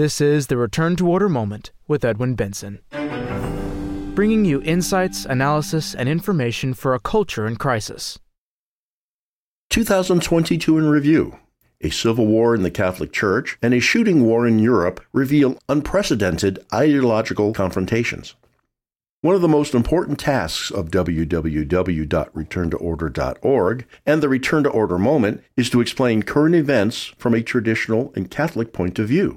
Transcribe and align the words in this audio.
This 0.00 0.22
is 0.22 0.46
the 0.46 0.56
Return 0.56 0.96
to 0.96 1.06
Order 1.06 1.28
Moment 1.28 1.72
with 1.86 2.06
Edwin 2.06 2.34
Benson, 2.34 2.80
bringing 4.14 4.46
you 4.46 4.62
insights, 4.62 5.26
analysis, 5.26 5.94
and 5.94 6.08
information 6.08 6.72
for 6.72 6.94
a 6.94 6.98
culture 6.98 7.46
in 7.46 7.56
crisis. 7.56 8.18
2022 9.68 10.78
in 10.78 10.88
Review. 10.88 11.36
A 11.82 11.90
civil 11.90 12.26
war 12.26 12.54
in 12.54 12.62
the 12.62 12.70
Catholic 12.70 13.12
Church 13.12 13.58
and 13.60 13.74
a 13.74 13.80
shooting 13.80 14.24
war 14.24 14.46
in 14.46 14.58
Europe 14.58 15.04
reveal 15.12 15.58
unprecedented 15.68 16.64
ideological 16.72 17.52
confrontations. 17.52 18.36
One 19.20 19.34
of 19.34 19.42
the 19.42 19.48
most 19.48 19.74
important 19.74 20.18
tasks 20.18 20.70
of 20.70 20.90
www.returntoorder.org 20.90 23.86
and 24.06 24.22
the 24.22 24.28
Return 24.30 24.62
to 24.62 24.70
Order 24.70 24.98
moment 24.98 25.44
is 25.58 25.68
to 25.68 25.82
explain 25.82 26.22
current 26.22 26.54
events 26.54 27.12
from 27.18 27.34
a 27.34 27.42
traditional 27.42 28.14
and 28.16 28.30
Catholic 28.30 28.72
point 28.72 28.98
of 28.98 29.06
view. 29.06 29.36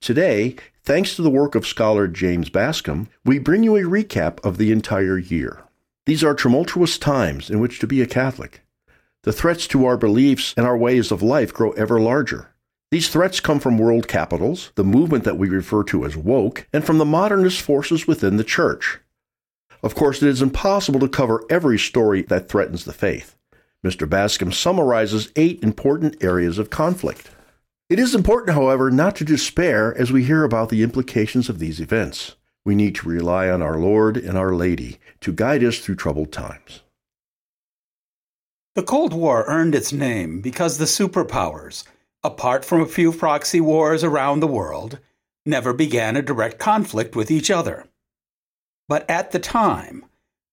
Today, 0.00 0.56
thanks 0.82 1.14
to 1.14 1.20
the 1.20 1.28
work 1.28 1.54
of 1.54 1.66
scholar 1.66 2.08
James 2.08 2.48
Bascom, 2.48 3.10
we 3.22 3.38
bring 3.38 3.62
you 3.62 3.76
a 3.76 3.82
recap 3.82 4.42
of 4.42 4.56
the 4.56 4.72
entire 4.72 5.18
year. 5.18 5.64
These 6.06 6.24
are 6.24 6.34
tumultuous 6.34 6.96
times 6.96 7.50
in 7.50 7.60
which 7.60 7.78
to 7.80 7.86
be 7.86 8.00
a 8.00 8.06
Catholic. 8.06 8.62
The 9.24 9.32
threats 9.32 9.66
to 9.68 9.84
our 9.84 9.98
beliefs 9.98 10.54
and 10.56 10.66
our 10.66 10.76
ways 10.76 11.12
of 11.12 11.22
life 11.22 11.52
grow 11.52 11.72
ever 11.72 12.00
larger. 12.00 12.48
These 12.90 13.10
threats 13.10 13.40
come 13.40 13.60
from 13.60 13.76
world 13.76 14.08
capitals, 14.08 14.72
the 14.74 14.84
movement 14.84 15.24
that 15.24 15.36
we 15.36 15.50
refer 15.50 15.84
to 15.84 16.06
as 16.06 16.16
woke, 16.16 16.66
and 16.72 16.82
from 16.82 16.96
the 16.96 17.04
modernist 17.04 17.60
forces 17.60 18.06
within 18.06 18.38
the 18.38 18.42
church. 18.42 19.00
Of 19.82 19.94
course, 19.94 20.22
it 20.22 20.30
is 20.30 20.40
impossible 20.40 21.00
to 21.00 21.08
cover 21.08 21.44
every 21.50 21.78
story 21.78 22.22
that 22.22 22.48
threatens 22.48 22.86
the 22.86 22.94
faith. 22.94 23.36
Mr. 23.84 24.08
Bascom 24.08 24.50
summarizes 24.50 25.30
eight 25.36 25.62
important 25.62 26.24
areas 26.24 26.58
of 26.58 26.70
conflict. 26.70 27.30
It 27.90 27.98
is 27.98 28.14
important, 28.14 28.54
however, 28.54 28.88
not 28.88 29.16
to 29.16 29.24
despair 29.24 29.92
as 29.98 30.12
we 30.12 30.22
hear 30.22 30.44
about 30.44 30.68
the 30.68 30.84
implications 30.84 31.48
of 31.48 31.58
these 31.58 31.80
events. 31.80 32.36
We 32.64 32.76
need 32.76 32.94
to 32.94 33.08
rely 33.08 33.50
on 33.50 33.62
our 33.62 33.78
Lord 33.78 34.16
and 34.16 34.38
Our 34.38 34.54
Lady 34.54 35.00
to 35.22 35.32
guide 35.32 35.64
us 35.64 35.80
through 35.80 35.96
troubled 35.96 36.30
times. 36.30 36.82
The 38.76 38.84
Cold 38.84 39.12
War 39.12 39.44
earned 39.48 39.74
its 39.74 39.92
name 39.92 40.40
because 40.40 40.78
the 40.78 40.84
superpowers, 40.84 41.82
apart 42.22 42.64
from 42.64 42.80
a 42.80 42.86
few 42.86 43.10
proxy 43.10 43.60
wars 43.60 44.04
around 44.04 44.38
the 44.38 44.46
world, 44.46 45.00
never 45.44 45.72
began 45.72 46.14
a 46.14 46.22
direct 46.22 46.60
conflict 46.60 47.16
with 47.16 47.28
each 47.28 47.50
other. 47.50 47.88
But 48.86 49.08
at 49.10 49.32
the 49.32 49.40
time, 49.40 50.04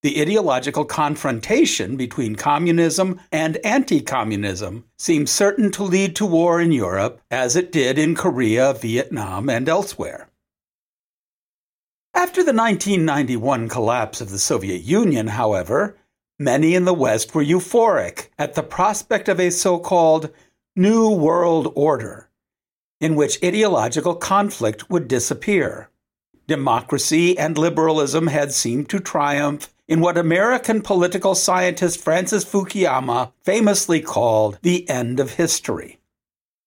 the 0.04 0.22
ideological 0.22 0.86
confrontation 0.86 1.98
between 1.98 2.36
communism 2.36 3.20
and 3.32 3.58
anti 3.58 4.00
communism 4.00 4.86
seemed 4.98 5.28
certain 5.28 5.72
to 5.72 5.84
lead 5.84 6.16
to 6.16 6.26
war 6.26 6.62
in 6.62 6.72
Europe, 6.72 7.20
as 7.32 7.56
it 7.56 7.72
did 7.72 7.98
in 7.98 8.16
Korea, 8.16 8.74
Vietnam, 8.74 9.50
and 9.50 9.68
elsewhere. 9.68 10.30
After 12.14 12.42
the 12.44 12.54
1991 12.54 13.70
collapse 13.70 14.22
of 14.22 14.30
the 14.30 14.40
Soviet 14.40 14.82
Union, 14.82 15.28
however, 15.28 15.98
many 16.40 16.76
in 16.76 16.86
the 16.86 16.94
West 16.94 17.34
were 17.34 17.44
euphoric 17.44 18.30
at 18.38 18.54
the 18.54 18.64
prospect 18.64 19.28
of 19.28 19.40
a 19.40 19.50
so 19.50 19.80
called 19.80 20.32
New 20.76 21.10
World 21.10 21.72
Order, 21.76 22.30
in 23.02 23.16
which 23.16 23.44
ideological 23.44 24.16
conflict 24.16 24.90
would 24.90 25.08
disappear 25.08 25.90
democracy 26.48 27.38
and 27.38 27.58
liberalism 27.58 28.28
had 28.28 28.54
seemed 28.54 28.90
to 28.90 29.00
triumph 29.00 29.70
in 29.88 30.02
what 30.02 30.18
American 30.18 30.82
political 30.82 31.36
scientist 31.36 32.00
Francis 32.00 32.44
Fukuyama 32.44 33.32
famously 33.44 34.02
called 34.02 34.60
the 34.62 34.88
end 34.90 35.20
of 35.20 35.36
history. 35.36 36.00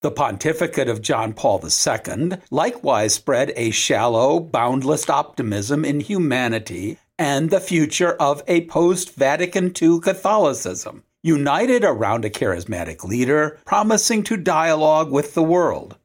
The 0.02 0.10
pontificate 0.10 0.88
of 0.88 1.02
John 1.02 1.34
Paul 1.34 1.62
II 1.62 2.30
likewise 2.50 3.14
spread 3.14 3.52
a 3.54 3.70
shallow, 3.70 4.40
boundless 4.40 5.10
optimism 5.10 5.84
in 5.84 6.00
humanity 6.00 6.96
and 7.18 7.50
the 7.50 7.60
future 7.60 8.12
of 8.12 8.42
a 8.48 8.64
post 8.64 9.14
Vatican 9.14 9.74
II 9.80 10.00
Catholicism, 10.00 11.04
united 11.22 11.84
around 11.84 12.24
a 12.24 12.30
charismatic 12.30 13.04
leader 13.04 13.58
promising 13.66 14.22
to 14.22 14.38
dialogue 14.38 15.12
with 15.12 15.34
the 15.34 15.42
world. 15.42 15.98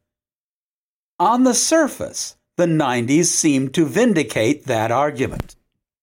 On 1.18 1.45
the 1.45 1.53
surface, 1.53 2.35
the 2.57 2.66
90s 2.66 3.28
seemed 3.28 3.73
to 3.75 3.85
vindicate 3.85 4.66
that 4.66 4.91
argument. 4.91 5.56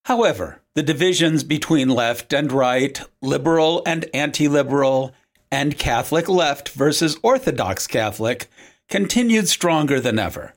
However, 0.07 0.62
the 0.75 0.83
divisions 0.83 1.45
between 1.45 1.89
left 1.89 2.33
and 2.33 2.51
right, 2.51 3.01
liberal 3.21 3.83
and 3.87 4.07
anti 4.15 4.49
liberal, 4.49 5.13
and 5.51 5.79
Catholic 5.79 6.29
left 6.29 6.71
versus 6.71 7.19
Orthodox 7.23 7.87
Catholic 7.87 8.49
continued 8.89 9.49
stronger 9.49 10.01
than 10.01 10.19
ever. 10.19 10.55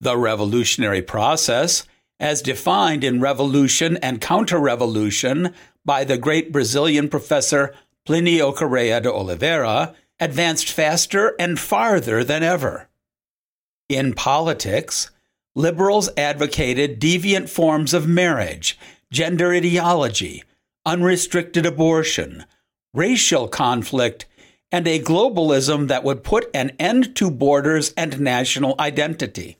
The 0.00 0.16
revolutionary 0.16 1.02
process, 1.02 1.86
as 2.18 2.42
defined 2.42 3.04
in 3.04 3.20
Revolution 3.20 3.96
and 3.98 4.20
Counter 4.20 4.58
Revolution 4.58 5.54
by 5.84 6.04
the 6.04 6.18
great 6.18 6.52
Brazilian 6.52 7.08
professor 7.08 7.74
Plinio 8.06 8.54
Correa 8.54 9.00
de 9.00 9.12
Oliveira, 9.12 9.94
advanced 10.18 10.70
faster 10.70 11.34
and 11.38 11.58
farther 11.58 12.22
than 12.22 12.42
ever. 12.42 12.88
In 13.88 14.12
politics, 14.12 15.10
liberals 15.54 16.08
advocated 16.16 17.00
deviant 17.00 17.48
forms 17.48 17.92
of 17.92 18.06
marriage, 18.06 18.78
gender 19.12 19.52
ideology, 19.52 20.42
unrestricted 20.86 21.66
abortion, 21.66 22.44
racial 22.94 23.48
conflict, 23.48 24.26
and 24.72 24.86
a 24.86 25.00
globalism 25.00 25.88
that 25.88 26.04
would 26.04 26.22
put 26.22 26.48
an 26.54 26.70
end 26.78 27.14
to 27.16 27.30
borders 27.30 27.92
and 27.96 28.20
national 28.20 28.74
identity. 28.78 29.58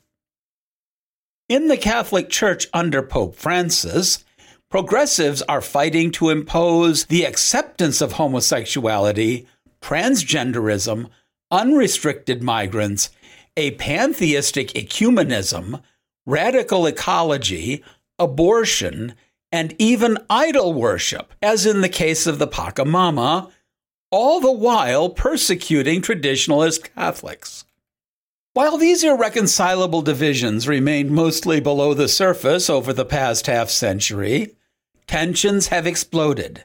In 1.49 1.67
the 1.67 1.77
Catholic 1.77 2.29
Church 2.31 2.69
under 2.73 3.03
Pope 3.03 3.35
Francis, 3.35 4.25
progressives 4.71 5.43
are 5.43 5.61
fighting 5.61 6.13
to 6.13 6.31
impose 6.31 7.07
the 7.07 7.25
acceptance 7.25 8.01
of 8.01 8.13
homosexuality, 8.13 9.47
transgenderism, 9.83 11.11
unrestricted 11.51 12.41
migrants, 12.41 13.11
a 13.57 13.73
pantheistic 13.73 14.69
ecumenism, 14.69 15.83
radical 16.27 16.87
ecology, 16.87 17.85
abortion, 18.19 19.15
and 19.53 19.75
even 19.79 20.19
idol 20.29 20.73
worship, 20.73 21.33
as 21.43 21.67
in 21.67 21.81
the 21.81 21.89
case 21.89 22.27
of 22.27 22.39
the 22.39 22.47
Pachamama, 22.47 23.51
all 24.11 24.41
the 24.41 24.53
while 24.53 25.11
persecuting 25.11 26.03
traditionalist 26.03 26.95
Catholics. 26.95 27.65
While 28.53 28.79
these 28.79 29.05
irreconcilable 29.05 30.03
divisions 30.03 30.67
remained 30.67 31.11
mostly 31.11 31.61
below 31.61 31.95
the 31.95 32.09
surface 32.09 32.69
over 32.69 32.93
the 32.93 33.05
past 33.05 33.47
half 33.47 33.71
century, 33.71 34.57
tensions 35.07 35.69
have 35.69 35.87
exploded. 35.87 36.65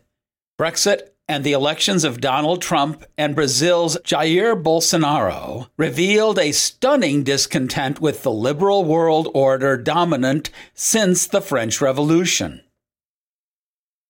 Brexit 0.59 1.09
and 1.27 1.43
the 1.43 1.53
elections 1.53 2.03
of 2.03 2.21
Donald 2.21 2.61
Trump 2.61 3.03
and 3.17 3.35
Brazil's 3.35 3.97
Jair 4.03 4.61
Bolsonaro 4.61 5.67
revealed 5.77 6.37
a 6.37 6.51
stunning 6.51 7.23
discontent 7.23 7.99
with 7.99 8.23
the 8.23 8.31
liberal 8.31 8.83
world 8.83 9.29
order 9.33 9.77
dominant 9.77 10.49
since 10.73 11.25
the 11.25 11.41
French 11.41 11.81
Revolution. 11.81 12.61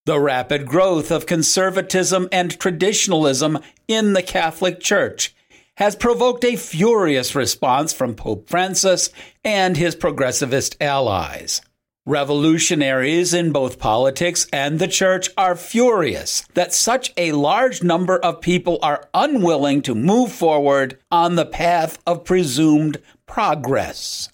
The 0.05 0.19
rapid 0.19 0.67
growth 0.67 1.09
of 1.09 1.25
conservatism 1.25 2.27
and 2.31 2.59
traditionalism 2.59 3.59
in 3.87 4.13
the 4.13 4.21
Catholic 4.21 4.79
Church 4.79 5.33
has 5.77 5.95
provoked 5.95 6.45
a 6.45 6.55
furious 6.55 7.33
response 7.33 7.91
from 7.91 8.15
Pope 8.15 8.49
Francis 8.49 9.09
and 9.43 9.75
his 9.75 9.95
progressivist 9.95 10.75
allies. 10.79 11.61
Revolutionaries 12.07 13.33
in 13.33 13.51
both 13.51 13.79
politics 13.79 14.45
and 14.53 14.77
the 14.77 14.87
church 14.87 15.31
are 15.35 15.55
furious 15.55 16.43
that 16.53 16.71
such 16.71 17.11
a 17.17 17.31
large 17.31 17.81
number 17.81 18.19
of 18.19 18.41
people 18.41 18.77
are 18.83 19.09
unwilling 19.15 19.81
to 19.81 19.95
move 19.95 20.31
forward 20.31 20.99
on 21.09 21.33
the 21.33 21.47
path 21.47 21.97
of 22.05 22.23
presumed 22.23 23.01
progress. 23.25 24.29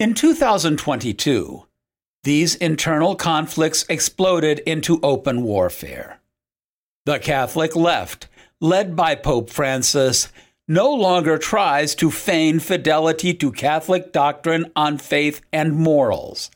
In 0.00 0.14
2022, 0.14 1.64
these 2.24 2.56
internal 2.56 3.14
conflicts 3.14 3.84
exploded 3.88 4.58
into 4.66 4.98
open 5.00 5.44
warfare. 5.44 6.18
The 7.06 7.20
Catholic 7.20 7.76
left, 7.76 8.26
led 8.60 8.96
by 8.96 9.14
Pope 9.14 9.48
Francis, 9.48 10.32
no 10.66 10.92
longer 10.92 11.38
tries 11.38 11.94
to 11.94 12.10
feign 12.10 12.58
fidelity 12.58 13.32
to 13.34 13.52
Catholic 13.52 14.12
doctrine 14.12 14.72
on 14.74 14.98
faith 14.98 15.40
and 15.52 15.76
morals. 15.76 16.50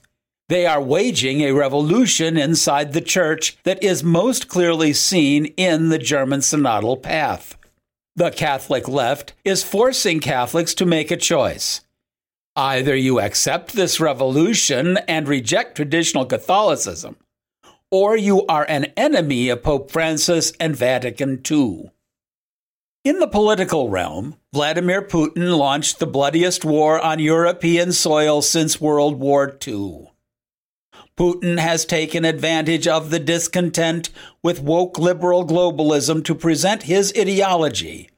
They 0.49 0.67
are 0.67 0.82
waging 0.82 1.41
a 1.41 1.52
revolution 1.52 2.37
inside 2.37 2.93
the 2.93 3.00
church 3.00 3.56
that 3.62 3.82
is 3.82 4.05
most 4.05 4.46
clearly 4.46 4.93
seen 4.93 5.46
in 5.56 5.88
the 5.88 5.99
German 5.99 6.41
synodal 6.41 7.02
path. 7.02 7.56
The 8.14 8.31
Catholic 8.31 8.87
left 8.87 9.32
is 9.43 9.64
forcing 9.64 10.20
Catholics 10.20 10.75
to 10.75 10.85
make 10.85 11.11
a 11.11 11.17
choice. 11.17 11.81
Either 12.55 12.94
you 12.94 13.20
accept 13.20 13.73
this 13.73 13.99
revolution 13.99 14.99
and 15.08 15.26
reject 15.26 15.76
traditional 15.76 16.26
Catholicism, 16.26 17.17
or 17.90 18.14
you 18.14 18.44
are 18.47 18.67
an 18.69 18.85
enemy 18.99 19.49
of 19.49 19.62
Pope 19.62 19.90
Francis 19.90 20.52
and 20.61 20.76
Vatican 20.76 21.40
II. 21.50 21.90
In 23.02 23.19
the 23.19 23.26
political 23.26 23.88
realm, 23.88 24.37
Vladimir 24.52 25.02
Putin 25.02 25.56
launched 25.56 25.99
the 25.99 26.06
bloodiest 26.06 26.64
war 26.64 27.00
on 27.00 27.19
European 27.19 27.93
soil 27.93 28.43
since 28.43 28.81
World 28.81 29.19
War 29.19 29.58
II. 29.67 30.11
Putin 31.19 31.58
has 31.58 31.84
taken 31.84 32.25
advantage 32.25 32.88
of 32.88 33.11
the 33.11 33.20
discontent 33.20 34.11
with 34.43 34.61
woke 34.61 34.99
liberal 34.99 35.46
globalism 35.46 36.25
to 36.25 36.34
present 36.34 36.84
his 36.84 37.12
ideology, 37.16 38.11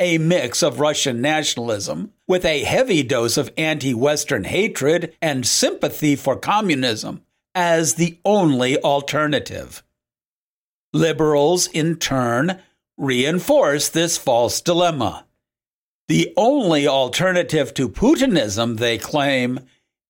a 0.00 0.18
mix 0.18 0.62
of 0.62 0.80
Russian 0.80 1.20
nationalism 1.20 2.12
with 2.26 2.44
a 2.44 2.64
heavy 2.64 3.04
dose 3.04 3.36
of 3.36 3.52
anti 3.56 3.94
Western 3.94 4.44
hatred 4.44 5.14
and 5.22 5.46
sympathy 5.46 6.16
for 6.16 6.36
communism, 6.36 7.22
as 7.54 7.94
the 7.94 8.18
only 8.24 8.78
alternative. 8.80 9.84
Liberals, 10.92 11.68
in 11.68 11.96
turn, 11.96 12.60
reinforce 12.96 13.88
this 13.88 14.18
false 14.18 14.60
dilemma. 14.60 15.24
The 16.08 16.32
only 16.36 16.88
alternative 16.88 17.72
to 17.74 17.88
Putinism, 17.88 18.78
they 18.78 18.98
claim, 18.98 19.60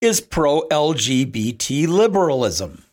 is 0.01 0.21
pro 0.21 0.63
LGBT 0.69 1.87
liberalism. 1.87 2.85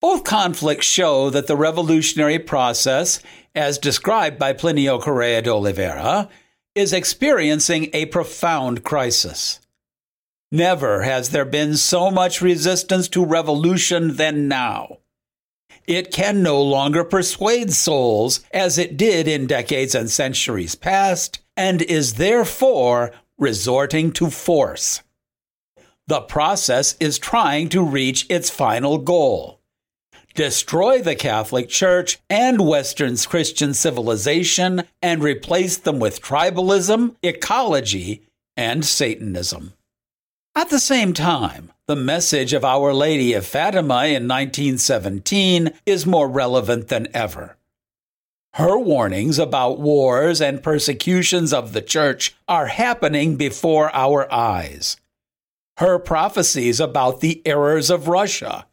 Both 0.00 0.24
conflicts 0.24 0.86
show 0.86 1.30
that 1.30 1.46
the 1.46 1.56
revolutionary 1.56 2.38
process, 2.38 3.20
as 3.54 3.78
described 3.78 4.38
by 4.38 4.52
Plinio 4.52 5.00
Correa 5.00 5.42
de 5.42 5.50
Oliveira, 5.50 6.28
is 6.74 6.92
experiencing 6.92 7.90
a 7.92 8.06
profound 8.06 8.82
crisis. 8.82 9.60
Never 10.50 11.02
has 11.02 11.30
there 11.30 11.44
been 11.44 11.76
so 11.76 12.10
much 12.10 12.42
resistance 12.42 13.08
to 13.08 13.24
revolution 13.24 14.16
than 14.16 14.48
now. 14.48 14.98
It 15.86 16.12
can 16.12 16.42
no 16.42 16.60
longer 16.62 17.04
persuade 17.04 17.72
souls 17.72 18.40
as 18.52 18.78
it 18.78 18.96
did 18.96 19.28
in 19.28 19.46
decades 19.46 19.94
and 19.94 20.10
centuries 20.10 20.74
past, 20.74 21.40
and 21.56 21.82
is 21.82 22.14
therefore 22.14 23.12
resorting 23.38 24.12
to 24.12 24.30
force. 24.30 25.02
The 26.12 26.20
process 26.20 26.94
is 27.00 27.18
trying 27.18 27.70
to 27.70 27.82
reach 27.82 28.26
its 28.28 28.50
final 28.50 28.98
goal 28.98 29.62
destroy 30.34 31.00
the 31.00 31.14
Catholic 31.14 31.70
Church 31.70 32.18
and 32.28 32.68
Western 32.68 33.16
Christian 33.16 33.72
civilization 33.72 34.82
and 35.00 35.22
replace 35.22 35.78
them 35.78 36.00
with 36.00 36.20
tribalism, 36.20 37.16
ecology, 37.22 38.20
and 38.58 38.84
Satanism. 38.84 39.72
At 40.54 40.68
the 40.68 40.78
same 40.78 41.14
time, 41.14 41.72
the 41.86 41.96
message 41.96 42.52
of 42.52 42.62
Our 42.62 42.92
Lady 42.92 43.32
of 43.32 43.46
Fatima 43.46 44.04
in 44.04 44.28
1917 44.28 45.72
is 45.86 46.04
more 46.04 46.28
relevant 46.28 46.88
than 46.88 47.08
ever. 47.14 47.56
Her 48.56 48.76
warnings 48.76 49.38
about 49.38 49.80
wars 49.80 50.42
and 50.42 50.62
persecutions 50.62 51.54
of 51.54 51.72
the 51.72 51.80
Church 51.80 52.36
are 52.46 52.66
happening 52.66 53.36
before 53.36 53.90
our 53.96 54.30
eyes 54.30 54.98
her 55.78 55.98
prophecies 55.98 56.80
about 56.80 57.20
the 57.20 57.42
errors 57.46 57.90
of 57.90 58.08
Russia, 58.08 58.66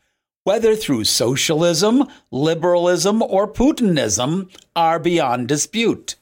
whether 0.43 0.75
through 0.75 1.03
socialism, 1.03 2.05
liberalism, 2.31 3.21
or 3.21 3.47
Putinism, 3.47 4.49
are 4.75 4.99
beyond 4.99 5.47
dispute. 5.47 6.15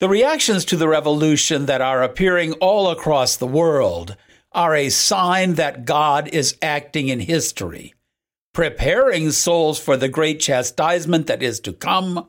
The 0.00 0.08
reactions 0.08 0.64
to 0.66 0.76
the 0.76 0.88
revolution 0.88 1.66
that 1.66 1.80
are 1.80 2.02
appearing 2.02 2.52
all 2.54 2.90
across 2.90 3.36
the 3.36 3.46
world 3.46 4.16
are 4.52 4.74
a 4.74 4.88
sign 4.88 5.54
that 5.54 5.84
God 5.84 6.28
is 6.28 6.56
acting 6.60 7.08
in 7.08 7.20
history, 7.20 7.94
preparing 8.52 9.30
souls 9.30 9.78
for 9.78 9.96
the 9.96 10.08
great 10.08 10.40
chastisement 10.40 11.26
that 11.26 11.42
is 11.42 11.60
to 11.60 11.72
come, 11.72 12.28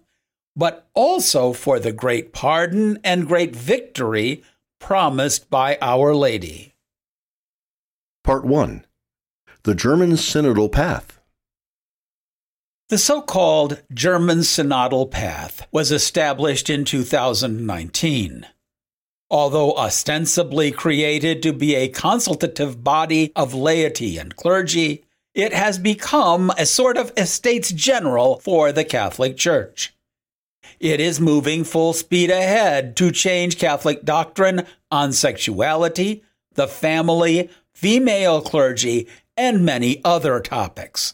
but 0.55 0.87
also 0.93 1.53
for 1.53 1.79
the 1.79 1.91
great 1.91 2.33
pardon 2.33 2.97
and 3.03 3.27
great 3.27 3.55
victory 3.55 4.43
promised 4.79 5.49
by 5.49 5.77
Our 5.81 6.15
Lady. 6.15 6.74
Part 8.25 8.43
1 8.43 8.83
The 9.65 9.75
German 9.75 10.13
Synodal 10.13 10.71
Path. 10.71 11.21
The 12.89 12.97
so 12.97 13.21
called 13.21 13.83
German 13.93 14.39
Synodal 14.39 15.11
Path 15.11 15.67
was 15.71 15.91
established 15.91 16.67
in 16.67 16.85
2019. 16.85 18.47
Although 19.29 19.75
ostensibly 19.75 20.71
created 20.71 21.43
to 21.43 21.53
be 21.53 21.75
a 21.75 21.87
consultative 21.87 22.83
body 22.83 23.31
of 23.35 23.53
laity 23.53 24.17
and 24.17 24.35
clergy, 24.35 25.03
it 25.35 25.53
has 25.53 25.77
become 25.77 26.51
a 26.57 26.65
sort 26.65 26.97
of 26.97 27.13
estates 27.15 27.71
general 27.71 28.39
for 28.39 28.71
the 28.71 28.83
Catholic 28.83 29.37
Church. 29.37 29.93
It 30.79 30.99
is 30.99 31.21
moving 31.21 31.63
full 31.63 31.93
speed 31.93 32.31
ahead 32.31 32.95
to 32.95 33.11
change 33.11 33.59
Catholic 33.59 34.03
doctrine 34.03 34.65
on 34.89 35.13
sexuality, 35.13 36.23
the 36.55 36.67
family, 36.67 37.51
female 37.75 38.41
clergy, 38.41 39.07
and 39.37 39.65
many 39.65 40.01
other 40.03 40.39
topics. 40.39 41.13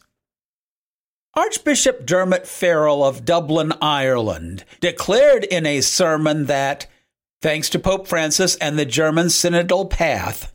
Archbishop 1.33 2.05
Dermot 2.05 2.45
Farrell 2.45 3.03
of 3.03 3.25
Dublin, 3.25 3.73
Ireland, 3.81 4.63
declared 4.79 5.43
in 5.45 5.65
a 5.65 5.81
sermon 5.81 6.45
that, 6.45 6.87
thanks 7.41 7.69
to 7.69 7.79
Pope 7.79 8.07
Francis 8.07 8.55
and 8.57 8.77
the 8.77 8.85
German 8.85 9.27
synodal 9.27 9.89
path, 9.89 10.53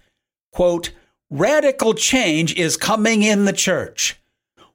quote, 0.53 0.93
radical 1.29 1.93
change 1.93 2.55
is 2.55 2.77
coming 2.77 3.23
in 3.23 3.47
the 3.47 3.53
church. 3.53 4.21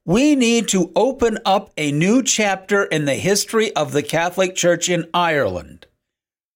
We 0.04 0.36
need 0.36 0.68
to 0.70 0.92
open 0.96 1.38
up 1.46 1.72
a 1.78 1.92
new 1.92 2.24
chapter 2.24 2.84
in 2.84 3.06
the 3.06 3.16
history 3.16 3.74
of 3.76 3.92
the 3.94 4.04
Catholic 4.04 4.56
Church 4.56 4.90
in 4.90 5.08
Ireland. 5.14 5.86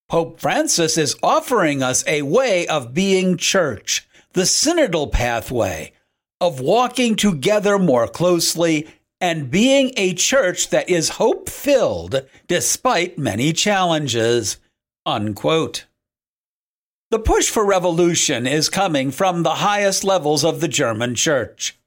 Pope 0.10 0.40
Francis 0.40 0.98
is 0.98 1.16
offering 1.24 1.82
us 1.82 2.04
a 2.08 2.24
way 2.24 2.68
of 2.68 2.94
being 2.94 3.38
church, 3.38 4.08
the 4.36 4.42
synodal 4.42 5.10
pathway 5.12 5.94
of 6.42 6.60
walking 6.60 7.16
together 7.16 7.80
more 7.80 8.06
closely 8.06 8.86
and 9.22 9.50
being 9.50 9.94
a 9.96 10.14
church 10.14 10.70
that 10.70 10.90
is 10.90 11.10
hope 11.10 11.50
filled 11.50 12.22
despite 12.48 13.18
many 13.18 13.54
challenges. 13.54 14.58
Unquote. 15.06 15.86
The 17.12 17.20
push 17.20 17.50
for 17.50 17.66
revolution 17.66 18.46
is 18.46 18.68
coming 18.68 19.10
from 19.10 19.44
the 19.44 19.56
highest 19.56 20.04
levels 20.04 20.44
of 20.44 20.60
the 20.60 20.68
German 20.68 21.16
church. 21.16 21.78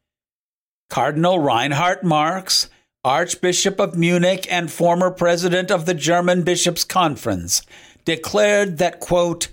Cardinal 0.88 1.38
Reinhard 1.38 2.02
Marx, 2.02 2.70
Archbishop 3.04 3.78
of 3.78 3.94
Munich 3.94 4.46
and 4.50 4.72
former 4.72 5.10
president 5.10 5.70
of 5.70 5.84
the 5.84 5.92
German 5.92 6.44
Bishops' 6.44 6.84
Conference, 6.84 7.60
declared 8.06 8.78
that, 8.78 9.00
quote, 9.00 9.48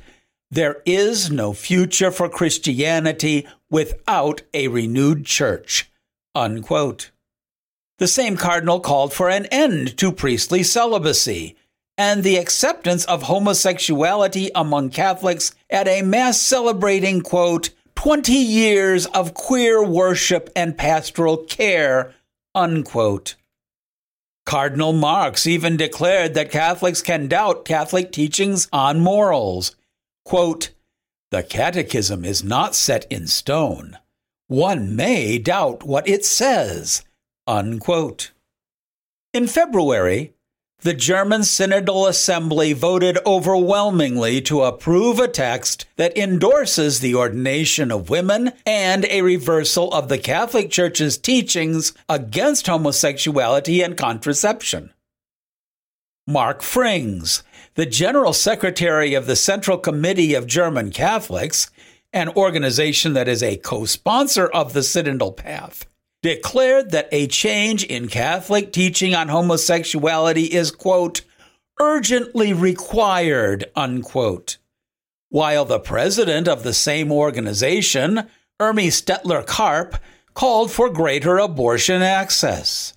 there 0.52 0.82
is 0.86 1.32
no 1.32 1.54
future 1.54 2.12
for 2.12 2.30
Christianity 2.30 3.48
without 3.70 4.42
a 4.54 4.68
renewed 4.68 5.26
church. 5.26 5.92
Unquote. 6.34 7.12
The 7.98 8.08
same 8.08 8.36
cardinal 8.36 8.80
called 8.80 9.14
for 9.14 9.30
an 9.30 9.46
end 9.48 9.98
to 9.98 10.12
priestly 10.12 10.64
celibacy 10.64 11.56
and 11.98 12.24
the 12.24 12.38
acceptance 12.38 13.06
of 13.06 13.24
homosexuality 13.24 14.50
among 14.54 14.90
Catholics 14.90 15.56
at 15.70 15.88
a 15.88 16.02
mass 16.02 16.40
celebrating, 16.40 17.22
quote, 17.22 17.70
20 17.96 18.34
years 18.34 19.06
of 19.08 19.34
queer 19.34 19.84
worship 19.84 20.50
and 20.56 20.78
pastoral 20.78 21.38
care, 21.38 22.14
unquote. 22.54 23.36
Cardinal 24.46 24.94
Marx 24.94 25.48
even 25.48 25.78
declared 25.78 26.34
that 26.34 26.52
Catholics 26.52 27.02
can 27.02 27.28
doubt 27.28 27.66
Catholic 27.66 28.12
teachings 28.12 28.68
on 28.72 29.00
morals 29.00 29.76
Quote, 30.26 30.72
the 31.32 31.44
catechism 31.44 32.26
is 32.26 32.44
not 32.44 32.76
set 32.76 33.06
in 33.12 33.28
stone. 33.28 33.98
One 34.48 34.96
may 34.96 35.38
doubt 35.38 35.84
what 35.84 36.08
it 36.08 36.26
says. 36.26 37.04
Unquote. 37.48 38.32
In 39.34 39.48
February, 39.48 40.34
the 40.82 40.94
German 40.94 41.42
Synodal 41.42 42.08
Assembly 42.08 42.74
voted 42.74 43.18
overwhelmingly 43.26 44.42
to 44.42 44.62
approve 44.62 45.20
a 45.20 45.28
text 45.28 45.86
that 45.96 46.18
endorses 46.18 47.00
the 47.00 47.16
ordination 47.16 47.92
of 47.92 48.10
women 48.10 48.52
and 48.66 49.06
a 49.06 49.22
reversal 49.24 49.92
of 49.94 50.10
the 50.10 50.18
Catholic 50.18 50.70
Church's 50.70 51.18
teachings 51.18 51.94
against 52.08 52.68
homosexuality 52.68 53.82
and 53.82 53.98
contraception. 53.98 54.94
Marc 56.28 56.62
Frings, 56.62 57.44
the 57.76 57.86
General 57.86 58.32
Secretary 58.32 59.14
of 59.14 59.26
the 59.26 59.36
Central 59.36 59.78
Committee 59.78 60.34
of 60.34 60.48
German 60.48 60.92
Catholics, 60.92 61.70
an 62.14 62.30
organization 62.30 63.14
that 63.14 63.28
is 63.28 63.44
a 63.44 63.58
co 63.58 63.86
sponsor 63.86 64.48
of 64.48 64.74
the 64.74 64.80
Synodal 64.80 65.36
Path, 65.36 65.86
declared 66.24 66.92
that 66.92 67.10
a 67.12 67.28
change 67.28 67.84
in 67.84 68.08
Catholic 68.08 68.72
teaching 68.72 69.14
on 69.14 69.28
homosexuality 69.28 70.46
is, 70.46 70.72
quote, 70.72 71.22
urgently 71.80 72.54
required, 72.54 73.66
unquote. 73.76 74.58
While 75.30 75.66
the 75.66 75.80
president 75.80 76.48
of 76.48 76.64
the 76.64 76.74
same 76.74 77.12
organization, 77.12 78.30
Irme 78.62 78.88
Stetter-Karp, 78.88 79.98
called 80.34 80.72
for 80.72 80.90
greater 80.90 81.38
abortion 81.38 82.02
access. 82.02 82.94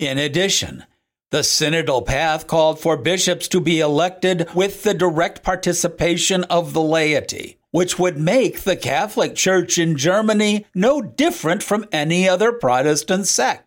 In 0.00 0.18
addition, 0.18 0.84
The 1.32 1.38
synodal 1.38 2.04
path 2.04 2.46
called 2.46 2.78
for 2.78 2.98
bishops 2.98 3.48
to 3.48 3.60
be 3.60 3.80
elected 3.80 4.52
with 4.54 4.82
the 4.82 4.92
direct 4.92 5.42
participation 5.42 6.44
of 6.44 6.74
the 6.74 6.82
laity, 6.82 7.56
which 7.70 7.98
would 7.98 8.18
make 8.18 8.60
the 8.60 8.76
Catholic 8.76 9.34
Church 9.34 9.78
in 9.78 9.96
Germany 9.96 10.66
no 10.74 11.00
different 11.00 11.62
from 11.62 11.88
any 11.90 12.28
other 12.28 12.52
Protestant 12.52 13.26
sect. 13.26 13.66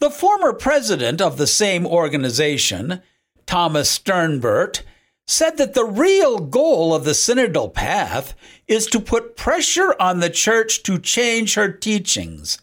The 0.00 0.10
former 0.10 0.52
president 0.52 1.22
of 1.22 1.38
the 1.38 1.46
same 1.46 1.86
organization, 1.86 3.00
Thomas 3.46 3.88
Sternberg, 3.88 4.80
said 5.26 5.56
that 5.56 5.72
the 5.72 5.86
real 5.86 6.38
goal 6.38 6.94
of 6.94 7.04
the 7.04 7.12
synodal 7.12 7.72
path 7.72 8.34
is 8.66 8.86
to 8.88 9.00
put 9.00 9.34
pressure 9.34 9.96
on 9.98 10.20
the 10.20 10.28
church 10.28 10.82
to 10.82 10.98
change 10.98 11.54
her 11.54 11.72
teachings, 11.72 12.58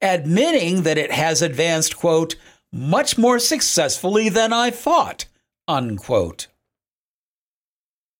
admitting 0.00 0.82
that 0.82 0.98
it 0.98 1.10
has 1.10 1.42
advanced, 1.42 1.96
quote, 1.96 2.36
much 2.72 3.16
more 3.18 3.38
successfully 3.38 4.28
than 4.28 4.52
I 4.52 4.70
thought. 4.70 5.26
Unquote. 5.66 6.48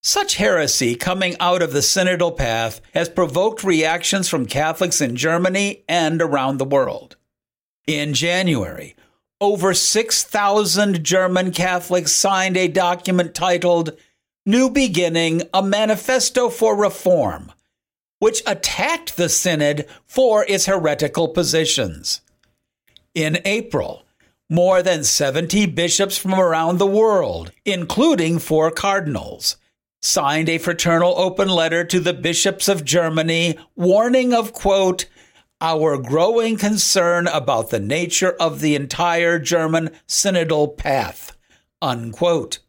Such 0.03 0.37
heresy 0.37 0.95
coming 0.95 1.37
out 1.41 1.61
of 1.61 1.73
the 1.73 1.81
synodal 1.81 2.37
path 2.37 2.81
has 2.95 3.09
provoked 3.09 3.65
reactions 3.65 4.29
from 4.29 4.47
Catholics 4.47 5.01
in 5.01 5.17
Germany 5.17 5.85
and 5.89 6.23
around 6.23 6.59
the 6.59 6.65
world. 6.65 7.17
In 7.87 8.15
January, 8.15 8.95
over 9.41 9.75
6,000 9.75 11.05
German 11.05 11.53
Catholics 11.53 12.13
signed 12.13 12.57
a 12.57 12.69
document 12.69 13.35
titled 13.35 13.97
New 14.47 14.71
Beginning, 14.71 15.43
a 15.53 15.63
Manifesto 15.63 16.49
for 16.49 16.77
Reform, 16.77 17.53
which 18.19 18.43
attacked 18.47 19.17
the 19.17 19.29
Synod 19.29 19.87
for 20.07 20.45
its 20.49 20.67
heretical 20.67 21.29
positions. 21.29 22.21
In 23.15 23.39
April, 23.45 24.05
more 24.51 24.83
than 24.83 25.05
70 25.05 25.67
bishops 25.67 26.17
from 26.17 26.35
around 26.35 26.79
the 26.79 26.87
world, 26.87 27.53
including 27.65 28.39
four 28.39 28.71
cardinals, 28.71 29.57
signed 30.01 30.49
a 30.49 30.59
fraternal 30.59 31.15
open 31.19 31.49
letter 31.49 31.85
to 31.85 32.01
the 32.01 32.15
bishops 32.15 32.69
of 32.69 32.85
Germany 32.85 33.59
warning 33.77 34.33
of, 34.33 34.53
quote, 34.53 35.07
our 35.61 35.99
growing 35.99 36.57
concern 36.57 37.27
about 37.27 37.71
the 37.71 37.81
nature 37.81 38.31
of 38.41 38.61
the 38.61 38.75
entire 38.75 39.39
German 39.39 39.91
synodal 40.07 40.77
path, 40.77 41.37
unquote. 41.83 42.61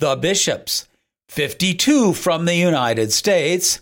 The 0.00 0.16
bishops, 0.16 0.88
52 1.28 2.14
from 2.14 2.46
the 2.46 2.56
United 2.56 3.12
States, 3.12 3.80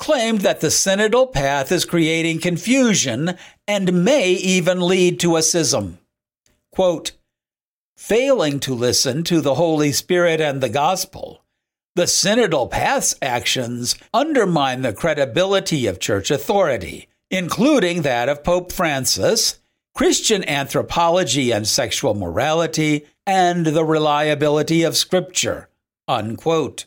claimed 0.00 0.40
that 0.40 0.60
the 0.60 0.68
synodal 0.68 1.30
path 1.30 1.70
is 1.70 1.84
creating 1.84 2.40
confusion 2.40 3.36
and 3.68 4.04
may 4.04 4.30
even 4.32 4.80
lead 4.80 5.20
to 5.20 5.36
a 5.36 5.42
schism. 5.42 5.99
Quote, 6.80 7.12
Failing 7.94 8.58
to 8.60 8.72
listen 8.72 9.22
to 9.24 9.42
the 9.42 9.56
Holy 9.56 9.92
Spirit 9.92 10.40
and 10.40 10.62
the 10.62 10.70
gospel, 10.70 11.44
the 11.94 12.04
synodal 12.04 12.70
path's 12.70 13.14
actions 13.20 13.96
undermine 14.14 14.80
the 14.80 14.94
credibility 14.94 15.86
of 15.86 16.00
church 16.00 16.30
authority, 16.30 17.06
including 17.30 18.00
that 18.00 18.30
of 18.30 18.42
Pope 18.42 18.72
Francis, 18.72 19.60
Christian 19.94 20.42
anthropology 20.48 21.50
and 21.50 21.68
sexual 21.68 22.14
morality, 22.14 23.04
and 23.26 23.66
the 23.66 23.84
reliability 23.84 24.82
of 24.82 24.96
Scripture. 24.96 25.68
Unquote. 26.08 26.86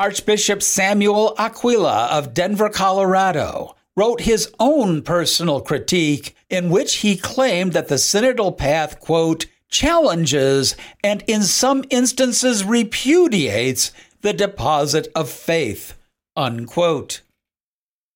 Archbishop 0.00 0.64
Samuel 0.64 1.36
Aquila 1.38 2.06
of 2.06 2.34
Denver, 2.34 2.70
Colorado, 2.70 3.76
wrote 3.96 4.22
his 4.22 4.52
own 4.58 5.02
personal 5.02 5.60
critique 5.60 6.35
in 6.48 6.70
which 6.70 6.96
he 6.96 7.16
claimed 7.16 7.72
that 7.72 7.88
the 7.88 7.96
synodal 7.96 8.56
path, 8.56 9.00
quote, 9.00 9.46
challenges 9.68 10.76
and 11.02 11.24
in 11.26 11.42
some 11.42 11.84
instances 11.90 12.64
repudiates 12.64 13.92
the 14.22 14.32
deposit 14.32 15.08
of 15.14 15.28
faith, 15.28 15.94
unquote. 16.36 17.22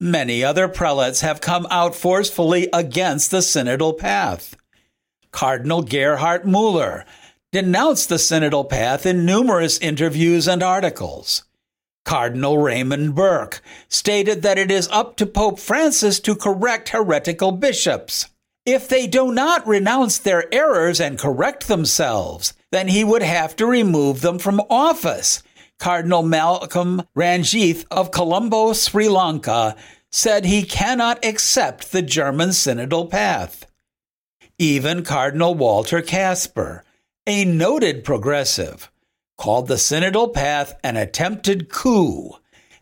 Many 0.01 0.43
other 0.43 0.69
prelates 0.69 1.21
have 1.21 1.41
come 1.41 1.67
out 1.71 1.95
forcefully 1.95 2.69
against 2.73 3.31
the 3.31 3.39
synodal 3.39 3.99
path. 3.99 4.57
Cardinal 5.31 5.83
Gerhard 5.83 6.47
Mueller 6.47 7.05
denounced 7.53 8.09
the 8.09 8.15
synodal 8.17 8.69
path 8.69 9.05
in 9.05 9.27
numerous 9.27 9.79
interviews 9.79 10.49
and 10.49 10.63
articles. 10.63 11.45
Cardinal 12.11 12.59
Raymond 12.59 13.15
Burke 13.15 13.63
stated 13.89 14.43
that 14.43 14.59
it 14.59 14.69
is 14.69 14.89
up 14.91 15.15
to 15.15 15.27
Pope 15.27 15.61
Francis 15.61 16.19
to 16.19 16.35
correct 16.35 16.89
heretical 16.89 17.53
bishops. 17.53 18.27
If 18.67 18.89
they 18.89 19.07
do 19.07 19.31
not 19.31 19.65
renounce 19.65 20.19
their 20.19 20.53
errors 20.53 21.01
and 21.01 21.17
correct 21.17 21.69
themselves, 21.69 22.53
then 22.73 22.89
he 22.89 23.05
would 23.05 23.23
have 23.23 23.55
to 23.55 23.65
remove 23.65 24.23
them 24.23 24.41
from 24.41 24.61
office. 24.69 25.45
Cardinal 25.79 26.25
Malcolm 26.25 27.03
Ranjith 27.15 27.87
of 27.93 28.11
Colombo, 28.11 28.73
Sri 28.73 29.09
Lanka, 29.09 29.77
said 30.11 30.45
he 30.45 30.65
cannot 30.65 31.25
accept 31.25 31.93
the 31.93 32.03
German 32.03 32.49
synodal 32.49 33.09
path. 33.09 33.67
Even 34.59 35.05
Cardinal 35.05 35.55
Walter 35.55 36.03
Kasper, 36.03 36.83
a 37.25 37.45
noted 37.45 38.03
progressive, 38.03 38.91
called 39.41 39.69
the 39.69 39.77
synodal 39.77 40.31
path 40.35 40.79
an 40.85 40.99
attempted 40.99 41.71
coup 41.71 42.31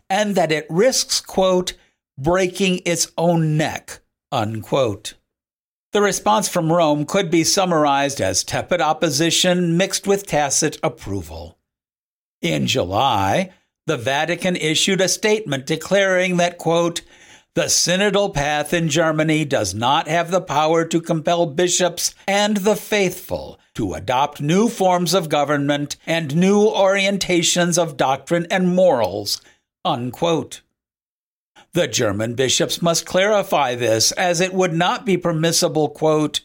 and 0.09 0.35
that 0.35 0.51
it 0.51 0.67
risks, 0.69 1.21
quote, 1.21 1.73
breaking 2.17 2.81
its 2.85 3.07
own 3.17 3.55
neck, 3.55 4.01
unquote. 4.29 5.13
The 5.93 6.01
response 6.01 6.49
from 6.49 6.73
Rome 6.73 7.05
could 7.05 7.31
be 7.31 7.45
summarized 7.45 8.19
as 8.19 8.43
tepid 8.43 8.81
opposition 8.81 9.77
mixed 9.77 10.05
with 10.05 10.27
tacit 10.27 10.77
approval. 10.83 11.57
In 12.41 12.67
July, 12.67 13.51
the 13.87 13.97
Vatican 13.97 14.57
issued 14.57 14.99
a 14.99 15.07
statement 15.07 15.65
declaring 15.65 16.35
that, 16.37 16.57
quote, 16.57 17.01
the 17.55 17.63
synodal 17.63 18.33
path 18.33 18.73
in 18.73 18.89
Germany 18.89 19.45
does 19.45 19.73
not 19.73 20.09
have 20.09 20.29
the 20.29 20.41
power 20.41 20.83
to 20.83 20.99
compel 20.99 21.45
bishops 21.45 22.13
and 22.27 22.57
the 22.57 22.75
faithful 22.75 23.58
to 23.75 23.93
adopt 23.93 24.41
new 24.41 24.67
forms 24.67 25.13
of 25.13 25.29
government 25.29 25.95
and 26.05 26.35
new 26.35 26.59
orientations 26.61 27.77
of 27.77 27.97
doctrine 27.97 28.47
and 28.49 28.75
morals. 28.75 29.41
Unquote. 29.85 30.61
The 31.73 31.87
German 31.87 32.35
bishops 32.35 32.81
must 32.81 33.05
clarify 33.05 33.75
this, 33.75 34.11
as 34.13 34.41
it 34.41 34.53
would 34.53 34.73
not 34.73 35.05
be 35.05 35.17
permissible, 35.17 35.89
quote, 35.89 36.41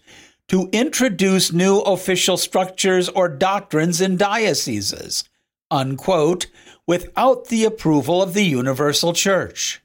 to 0.48 0.68
introduce 0.72 1.52
new 1.52 1.78
official 1.78 2.36
structures 2.36 3.08
or 3.08 3.28
doctrines 3.28 4.00
in 4.00 4.16
dioceses, 4.16 5.24
unquote, 5.70 6.46
without 6.86 7.48
the 7.48 7.64
approval 7.64 8.22
of 8.22 8.34
the 8.34 8.44
universal 8.44 9.14
church. 9.14 9.80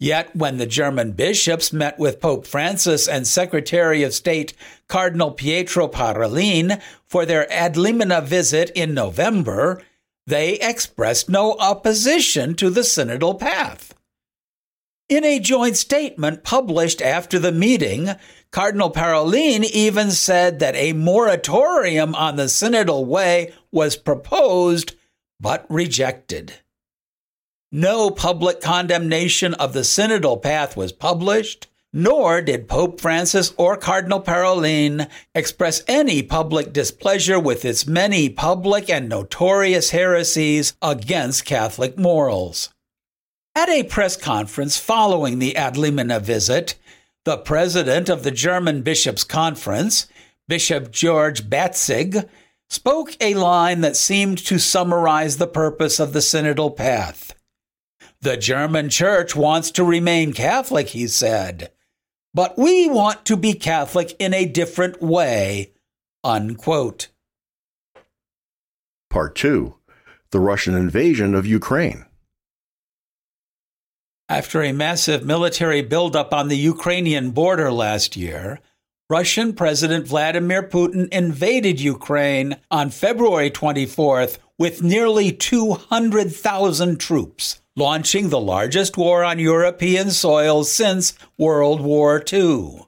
Yet, 0.00 0.34
when 0.36 0.58
the 0.58 0.66
German 0.66 1.12
bishops 1.12 1.72
met 1.72 1.98
with 1.98 2.20
Pope 2.20 2.46
Francis 2.46 3.08
and 3.08 3.26
Secretary 3.26 4.04
of 4.04 4.14
State 4.14 4.54
Cardinal 4.86 5.32
Pietro 5.32 5.88
Parolin 5.88 6.80
for 7.06 7.26
their 7.26 7.52
ad 7.52 7.74
limina 7.74 8.22
visit 8.22 8.70
in 8.76 8.94
November, 8.94 9.82
they 10.26 10.54
expressed 10.60 11.28
no 11.28 11.56
opposition 11.58 12.54
to 12.54 12.70
the 12.70 12.82
synodal 12.82 13.38
path. 13.38 13.94
In 15.08 15.24
a 15.24 15.40
joint 15.40 15.76
statement 15.76 16.44
published 16.44 17.00
after 17.00 17.38
the 17.38 17.50
meeting, 17.50 18.10
Cardinal 18.50 18.90
Parolin 18.90 19.64
even 19.64 20.10
said 20.10 20.58
that 20.58 20.76
a 20.76 20.92
moratorium 20.92 22.14
on 22.14 22.36
the 22.36 22.44
synodal 22.44 23.06
way 23.06 23.52
was 23.72 23.96
proposed 23.96 24.94
but 25.40 25.66
rejected. 25.68 26.52
No 27.70 28.10
public 28.10 28.62
condemnation 28.62 29.52
of 29.54 29.74
the 29.74 29.80
synodal 29.80 30.40
path 30.40 30.74
was 30.74 30.90
published, 30.90 31.66
nor 31.92 32.40
did 32.40 32.66
Pope 32.66 32.98
Francis 32.98 33.52
or 33.58 33.76
Cardinal 33.76 34.22
Parolin 34.22 35.06
express 35.34 35.82
any 35.86 36.22
public 36.22 36.72
displeasure 36.72 37.38
with 37.38 37.66
its 37.66 37.86
many 37.86 38.30
public 38.30 38.88
and 38.88 39.06
notorious 39.06 39.90
heresies 39.90 40.72
against 40.80 41.44
Catholic 41.44 41.98
morals. 41.98 42.70
At 43.54 43.68
a 43.68 43.82
press 43.82 44.16
conference 44.16 44.78
following 44.78 45.38
the 45.38 45.54
Ad 45.54 45.74
Limina 45.74 46.22
visit, 46.22 46.74
the 47.24 47.36
president 47.36 48.08
of 48.08 48.22
the 48.22 48.30
German 48.30 48.80
Bishops' 48.80 49.24
Conference, 49.24 50.06
Bishop 50.46 50.90
George 50.90 51.50
Bätzing, 51.50 52.26
spoke 52.70 53.14
a 53.20 53.34
line 53.34 53.82
that 53.82 53.96
seemed 53.96 54.38
to 54.38 54.58
summarize 54.58 55.36
the 55.36 55.46
purpose 55.46 56.00
of 56.00 56.14
the 56.14 56.20
synodal 56.20 56.74
path. 56.74 57.34
The 58.20 58.36
German 58.36 58.88
church 58.90 59.36
wants 59.36 59.70
to 59.72 59.84
remain 59.84 60.32
Catholic, 60.32 60.88
he 60.88 61.06
said, 61.06 61.70
but 62.34 62.58
we 62.58 62.88
want 62.88 63.24
to 63.26 63.36
be 63.36 63.54
Catholic 63.54 64.16
in 64.18 64.34
a 64.34 64.44
different 64.44 65.00
way. 65.00 65.72
Unquote. 66.24 67.08
Part 69.08 69.36
2 69.36 69.74
The 70.32 70.40
Russian 70.40 70.74
Invasion 70.74 71.34
of 71.34 71.46
Ukraine. 71.46 72.04
After 74.28 74.62
a 74.62 74.72
massive 74.72 75.24
military 75.24 75.80
buildup 75.80 76.34
on 76.34 76.48
the 76.48 76.58
Ukrainian 76.58 77.30
border 77.30 77.72
last 77.72 78.16
year, 78.16 78.60
Russian 79.08 79.54
President 79.54 80.06
Vladimir 80.06 80.62
Putin 80.62 81.08
invaded 81.10 81.80
Ukraine 81.80 82.56
on 82.70 82.90
February 82.90 83.50
24th 83.50 84.36
with 84.58 84.82
nearly 84.82 85.32
200,000 85.32 87.00
troops, 87.00 87.62
launching 87.78 88.28
the 88.28 88.40
largest 88.40 88.96
war 88.96 89.22
on 89.22 89.38
European 89.38 90.10
soil 90.10 90.64
since 90.64 91.14
World 91.38 91.80
War 91.80 92.22
II. 92.30 92.82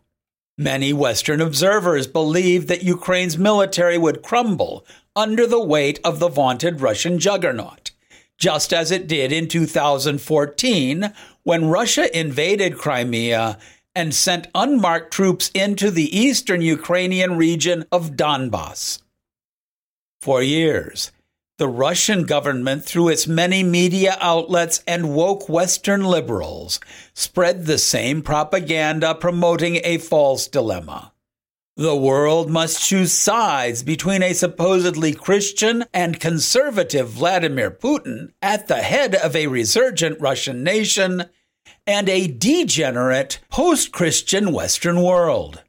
Many 0.58 0.92
Western 0.92 1.40
observers 1.40 2.08
believed 2.08 2.66
that 2.68 2.82
Ukraine's 2.82 3.38
military 3.38 3.96
would 3.96 4.22
crumble 4.22 4.84
under 5.14 5.46
the 5.46 5.62
weight 5.62 6.00
of 6.02 6.18
the 6.18 6.28
vaunted 6.28 6.80
Russian 6.80 7.20
juggernaut, 7.20 7.92
just 8.36 8.72
as 8.72 8.90
it 8.90 9.06
did 9.06 9.30
in 9.32 9.46
2014 9.46 11.14
when 11.44 11.68
Russia 11.68 12.18
invaded 12.18 12.76
Crimea 12.76 13.58
and 13.94 14.12
sent 14.12 14.48
unmarked 14.54 15.12
troops 15.12 15.52
into 15.54 15.90
the 15.90 16.14
eastern 16.16 16.62
Ukrainian 16.62 17.36
region 17.36 17.84
of 17.92 18.16
Donbass. 18.16 19.00
For 20.20 20.42
years, 20.42 21.12
the 21.60 21.68
Russian 21.68 22.24
government, 22.24 22.86
through 22.86 23.10
its 23.10 23.26
many 23.26 23.62
media 23.62 24.16
outlets 24.18 24.82
and 24.86 25.14
woke 25.14 25.46
Western 25.46 26.02
liberals, 26.02 26.80
spread 27.12 27.66
the 27.66 27.76
same 27.76 28.22
propaganda 28.22 29.14
promoting 29.14 29.78
a 29.84 29.98
false 29.98 30.48
dilemma. 30.48 31.12
The 31.76 31.94
world 31.94 32.48
must 32.48 32.82
choose 32.82 33.12
sides 33.12 33.82
between 33.82 34.22
a 34.22 34.32
supposedly 34.32 35.12
Christian 35.12 35.84
and 35.92 36.18
conservative 36.18 37.10
Vladimir 37.10 37.70
Putin 37.70 38.30
at 38.40 38.66
the 38.66 38.80
head 38.80 39.14
of 39.14 39.36
a 39.36 39.48
resurgent 39.48 40.18
Russian 40.18 40.64
nation 40.64 41.26
and 41.86 42.08
a 42.08 42.26
degenerate 42.26 43.38
post 43.50 43.92
Christian 43.92 44.50
Western 44.54 45.02
world. 45.02 45.62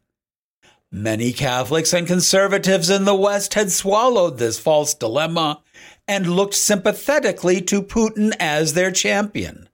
Many 0.94 1.32
Catholics 1.32 1.94
and 1.94 2.06
conservatives 2.06 2.90
in 2.90 3.06
the 3.06 3.16
West 3.16 3.54
had 3.54 3.72
swallowed 3.72 4.38
this 4.38 4.60
false 4.60 4.94
dilemma 4.94 5.62
and 6.06 6.36
looked 6.36 6.56
sympathetically 6.56 7.62
to 7.62 7.82
Putin 7.82 8.34
as 8.42 8.74
their 8.74 8.92
champion. 8.92 9.70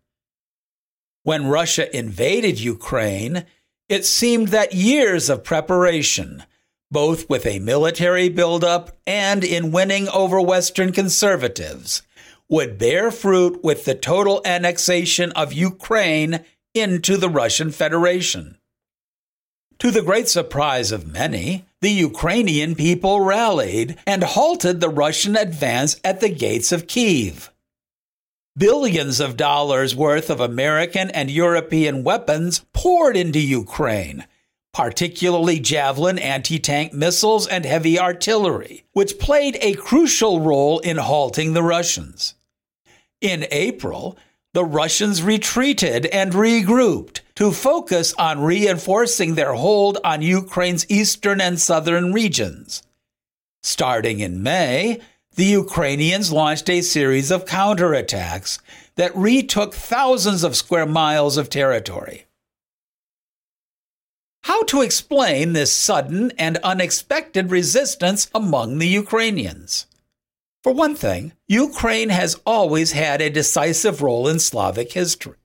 When 1.23 1.47
Russia 1.47 1.95
invaded 1.95 2.59
Ukraine, 2.59 3.45
it 3.89 4.05
seemed 4.05 4.49
that 4.49 4.75
years 4.75 5.27
of 5.27 5.43
preparation, 5.43 6.43
both 6.91 7.27
with 7.27 7.47
a 7.47 7.59
military 7.59 8.29
buildup 8.29 8.95
and 9.07 9.43
in 9.43 9.71
winning 9.71 10.07
over 10.09 10.39
Western 10.39 10.91
conservatives, 10.91 12.03
would 12.47 12.77
bear 12.77 13.09
fruit 13.09 13.63
with 13.63 13.85
the 13.85 13.95
total 13.95 14.41
annexation 14.45 15.31
of 15.31 15.51
Ukraine 15.51 16.45
into 16.75 17.17
the 17.17 17.29
Russian 17.29 17.71
Federation. 17.71 18.56
To 19.79 19.91
the 19.91 20.01
great 20.01 20.27
surprise 20.27 20.91
of 20.91 21.11
many, 21.11 21.65
the 21.81 21.91
Ukrainian 21.91 22.73
people 22.73 23.21
rallied 23.21 23.97
and 24.07 24.23
halted 24.23 24.81
the 24.81 24.89
Russian 24.89 25.35
advance 25.35 25.99
at 26.03 26.19
the 26.19 26.29
gates 26.29 26.71
of 26.71 26.87
Kiev. 26.87 27.51
Billions 28.57 29.19
of 29.19 29.37
dollars 29.37 29.95
worth 29.95 30.31
of 30.31 30.39
American 30.39 31.11
and 31.11 31.29
European 31.29 32.03
weapons 32.03 32.65
poured 32.73 33.15
into 33.15 33.39
Ukraine, 33.39 34.25
particularly 34.73 35.59
Javelin 35.59 36.17
anti 36.17 36.57
tank 36.57 36.91
missiles 36.91 37.45
and 37.45 37.63
heavy 37.63 37.99
artillery, 37.99 38.83
which 38.93 39.19
played 39.19 39.59
a 39.61 39.75
crucial 39.75 40.41
role 40.41 40.79
in 40.79 40.97
halting 40.97 41.53
the 41.53 41.61
Russians. 41.61 42.33
In 43.21 43.45
April, 43.51 44.17
the 44.57 44.65
Russians 44.65 45.21
retreated 45.21 46.07
and 46.07 46.33
regrouped 46.33 47.19
to 47.35 47.51
focus 47.51 48.15
on 48.17 48.41
reinforcing 48.41 49.35
their 49.35 49.53
hold 49.53 49.99
on 50.03 50.23
Ukraine's 50.23 50.83
eastern 50.89 51.39
and 51.39 51.61
southern 51.61 52.11
regions. 52.11 52.81
Starting 53.61 54.19
in 54.19 54.41
May, 54.41 54.99
the 55.35 55.45
Ukrainians 55.45 56.31
launched 56.31 56.71
a 56.71 56.81
series 56.81 57.29
of 57.29 57.45
counterattacks 57.45 58.57
that 58.95 59.15
retook 59.15 59.75
thousands 59.75 60.43
of 60.43 60.55
square 60.55 60.87
miles 60.87 61.37
of 61.37 61.51
territory. 61.51 62.25
How 64.41 64.63
to 64.63 64.81
explain 64.81 65.53
this 65.53 65.71
sudden 65.71 66.31
and 66.39 66.57
unexpected 66.63 67.51
resistance 67.51 68.27
among 68.33 68.79
the 68.79 68.87
Ukrainians? 68.87 69.85
For 70.67 70.73
one 70.73 70.95
thing, 70.95 71.31
Ukraine 71.47 72.09
has 72.09 72.41
always 72.45 72.91
had 72.91 73.21
a 73.21 73.29
decisive 73.29 74.01
role 74.01 74.27
in 74.27 74.37
Slavic 74.37 74.91
history. 74.91 75.37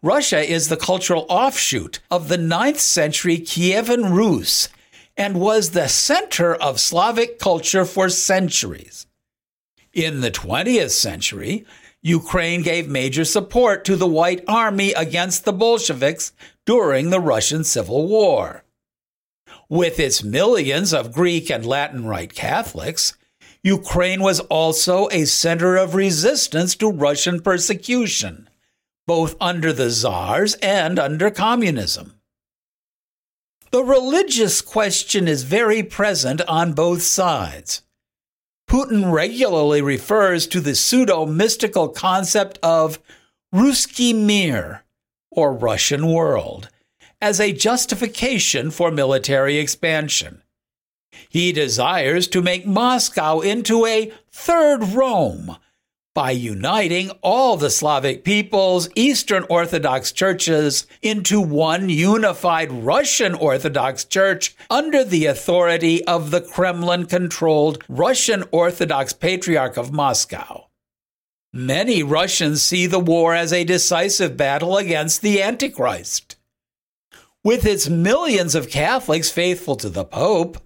Russia 0.00 0.48
is 0.48 0.68
the 0.68 0.76
cultural 0.76 1.26
offshoot 1.28 1.98
of 2.08 2.28
the 2.28 2.36
9th 2.36 2.78
century 2.78 3.38
Kievan 3.38 4.16
Rus 4.16 4.68
and 5.16 5.40
was 5.40 5.70
the 5.70 5.88
center 5.88 6.54
of 6.54 6.78
Slavic 6.78 7.40
culture 7.40 7.84
for 7.84 8.08
centuries. 8.08 9.08
In 9.92 10.20
the 10.20 10.30
20th 10.30 10.90
century, 10.90 11.66
Ukraine 12.00 12.62
gave 12.62 12.86
major 12.86 13.24
support 13.24 13.84
to 13.86 13.96
the 13.96 14.06
White 14.06 14.44
Army 14.46 14.92
against 14.92 15.44
the 15.44 15.52
Bolsheviks 15.52 16.32
during 16.64 17.10
the 17.10 17.18
Russian 17.18 17.64
Civil 17.64 18.06
War. 18.06 18.62
With 19.68 19.98
its 19.98 20.22
millions 20.22 20.94
of 20.94 21.10
Greek 21.10 21.50
and 21.50 21.66
Latin 21.66 22.06
Rite 22.06 22.34
Catholics, 22.34 23.16
Ukraine 23.62 24.22
was 24.22 24.40
also 24.40 25.08
a 25.10 25.26
center 25.26 25.76
of 25.76 25.94
resistance 25.94 26.74
to 26.76 26.90
Russian 26.90 27.40
persecution, 27.40 28.48
both 29.06 29.36
under 29.40 29.72
the 29.72 29.90
czars 29.90 30.54
and 30.62 30.98
under 30.98 31.30
communism. 31.30 32.14
The 33.70 33.84
religious 33.84 34.62
question 34.62 35.28
is 35.28 35.42
very 35.42 35.82
present 35.82 36.40
on 36.48 36.72
both 36.72 37.02
sides. 37.02 37.82
Putin 38.68 39.12
regularly 39.12 39.82
refers 39.82 40.46
to 40.46 40.60
the 40.60 40.74
pseudo 40.74 41.26
mystical 41.26 41.88
concept 41.88 42.58
of 42.62 42.98
Ruski 43.54 44.14
Mir, 44.14 44.84
or 45.30 45.52
Russian 45.52 46.06
world, 46.06 46.68
as 47.20 47.40
a 47.40 47.52
justification 47.52 48.70
for 48.70 48.90
military 48.90 49.58
expansion. 49.58 50.42
He 51.28 51.52
desires 51.52 52.26
to 52.28 52.42
make 52.42 52.66
Moscow 52.66 53.40
into 53.40 53.86
a 53.86 54.12
third 54.30 54.82
Rome 54.82 55.56
by 56.12 56.32
uniting 56.32 57.10
all 57.22 57.56
the 57.56 57.70
Slavic 57.70 58.24
peoples, 58.24 58.88
Eastern 58.96 59.44
Orthodox 59.48 60.10
churches 60.10 60.86
into 61.02 61.40
one 61.40 61.88
unified 61.88 62.72
Russian 62.72 63.34
Orthodox 63.34 64.04
Church 64.04 64.56
under 64.68 65.04
the 65.04 65.26
authority 65.26 66.04
of 66.06 66.32
the 66.32 66.40
Kremlin 66.40 67.06
controlled 67.06 67.84
Russian 67.88 68.42
Orthodox 68.50 69.12
Patriarch 69.12 69.76
of 69.76 69.92
Moscow. 69.92 70.66
Many 71.52 72.02
Russians 72.02 72.62
see 72.62 72.86
the 72.86 73.00
war 73.00 73.34
as 73.34 73.52
a 73.52 73.64
decisive 73.64 74.36
battle 74.36 74.76
against 74.76 75.22
the 75.22 75.40
Antichrist. 75.40 76.36
With 77.42 77.64
its 77.64 77.88
millions 77.88 78.54
of 78.54 78.68
Catholics 78.68 79.30
faithful 79.30 79.76
to 79.76 79.88
the 79.88 80.04
Pope, 80.04 80.58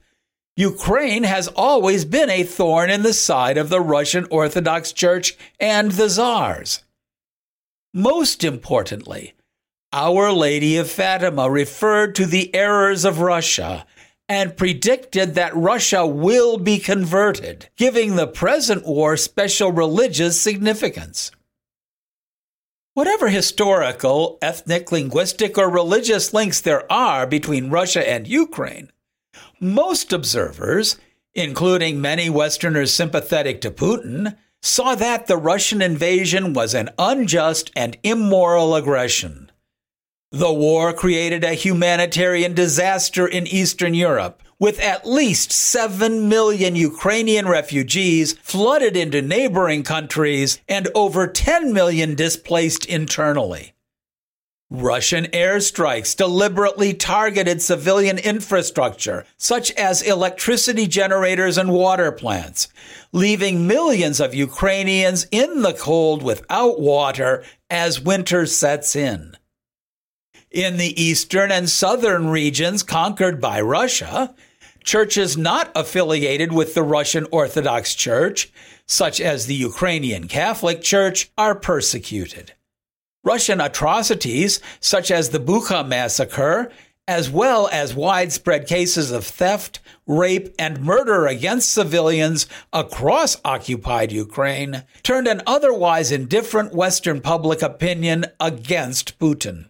Ukraine 0.57 1.25
has 1.25 1.49
always 1.49 2.05
been 2.05 2.31
a 2.31 2.45
thorn 2.45 2.89
in 2.89 3.03
the 3.03 3.13
side 3.13 3.59
of 3.59 3.71
the 3.71 3.81
Russian 3.81 4.25
Orthodox 4.31 4.93
Church 4.93 5.37
and 5.59 5.91
the 5.93 6.09
czars. 6.09 6.85
Most 7.93 8.45
importantly, 8.45 9.35
Our 9.93 10.33
Lady 10.33 10.77
of 10.77 10.89
Fatima 10.89 11.51
referred 11.51 12.15
to 12.17 12.27
the 12.27 12.55
errors 12.55 13.05
of 13.05 13.19
Russia 13.19 13.85
and 14.29 14.57
predicted 14.57 15.35
that 15.35 15.57
Russia 15.57 16.07
will 16.07 16.59
be 16.59 16.79
converted, 16.79 17.69
giving 17.77 18.15
the 18.15 18.29
present 18.29 18.87
war 18.87 19.17
special 19.17 19.73
religious 19.73 20.41
significance. 20.41 21.33
Whatever 22.95 23.29
historical, 23.29 24.39
ethnic, 24.41 24.93
linguistic, 24.93 25.59
or 25.59 25.69
religious 25.69 26.33
links 26.33 26.61
there 26.61 26.91
are 26.91 27.27
between 27.27 27.71
Russia 27.71 28.09
and 28.09 28.29
Ukraine, 28.29 28.93
most 29.65 30.13
observers, 30.13 30.99
including 31.35 32.01
many 32.01 32.31
Westerners 32.31 32.93
sympathetic 32.93 33.61
to 33.63 33.71
Putin, 33.71 34.37
saw 34.63 34.95
that 34.95 35.27
the 35.27 35.37
Russian 35.37 35.83
invasion 35.83 36.53
was 36.53 36.75
an 36.75 36.91
unjust 36.99 37.71
and 37.75 37.97
immoral 38.03 38.75
aggression. 38.75 39.51
The 40.31 40.53
war 40.53 40.93
created 40.93 41.45
a 41.45 41.55
humanitarian 41.55 42.55
disaster 42.55 43.27
in 43.27 43.47
Eastern 43.47 43.95
Europe, 43.95 44.43
with 44.59 44.81
at 44.81 45.07
least 45.07 45.53
7 45.53 46.29
million 46.29 46.77
Ukrainian 46.77 47.47
refugees 47.47 48.33
flooded 48.35 48.97
into 48.97 49.23
neighboring 49.23 49.83
countries 49.83 50.61
and 50.69 50.89
over 50.95 51.27
10 51.27 51.73
million 51.73 52.15
displaced 52.15 52.87
internally. 52.87 53.75
Russian 54.83 55.27
airstrikes 55.27 56.17
deliberately 56.17 56.95
targeted 56.95 57.63
civilian 57.63 58.19
infrastructure, 58.19 59.25
such 59.37 59.71
as 59.73 60.03
electricity 60.03 60.89
generators 60.89 61.57
and 61.57 61.73
water 61.73 62.11
plants, 62.11 62.69
leaving 63.13 63.69
millions 63.69 64.19
of 64.19 64.35
Ukrainians 64.35 65.27
in 65.31 65.63
the 65.63 65.75
cold 65.75 66.25
without 66.25 66.81
water 66.81 67.45
as 67.71 68.01
winter 68.01 68.47
sets 68.47 68.97
in. 68.97 69.37
In 70.51 70.77
the 70.77 71.01
eastern 71.01 71.53
and 71.53 71.71
southern 71.71 72.29
regions 72.29 72.83
conquered 72.83 73.41
by 73.41 73.61
Russia, 73.61 74.35
churches 74.83 75.37
not 75.37 75.71
affiliated 75.77 76.53
with 76.53 76.75
the 76.75 76.83
Russian 76.83 77.27
Orthodox 77.31 77.95
Church, 77.95 78.53
such 78.87 79.21
as 79.21 79.47
the 79.47 79.55
Ukrainian 79.55 80.27
Catholic 80.27 80.83
Church, 80.83 81.31
are 81.39 81.55
persecuted. 81.55 82.55
Russian 83.25 83.61
atrocities, 83.61 84.61
such 84.81 85.11
as 85.11 85.31
the 85.31 85.41
Bucha 85.41 85.87
massacre, 85.87 86.71
as 87.09 87.31
well 87.31 87.69
as 87.73 87.95
widespread 87.95 88.67
cases 88.67 89.11
of 89.11 89.27
theft, 89.27 89.81
rape, 90.07 90.55
and 90.59 90.81
murder 90.81 91.27
against 91.27 91.73
civilians 91.73 92.47
across 92.73 93.37
occupied 93.45 94.13
Ukraine, 94.13 94.85
turned 95.03 95.27
an 95.27 95.43
otherwise 95.47 96.13
indifferent 96.13 96.75
Western 96.75 97.21
public 97.21 97.63
opinion 97.63 98.27
against 98.41 99.19
Putin. 99.19 99.69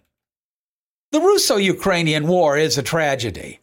The 1.13 1.21
Russo 1.21 1.57
Ukrainian 1.57 2.27
War 2.27 2.57
is 2.57 2.77
a 2.77 2.83
tragedy 2.83 3.61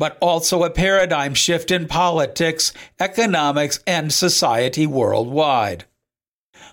but 0.00 0.16
also 0.22 0.64
a 0.64 0.70
paradigm 0.70 1.34
shift 1.34 1.70
in 1.70 1.86
politics, 1.86 2.72
economics, 2.98 3.80
and 3.86 4.10
society 4.10 4.86
worldwide. 4.86 5.84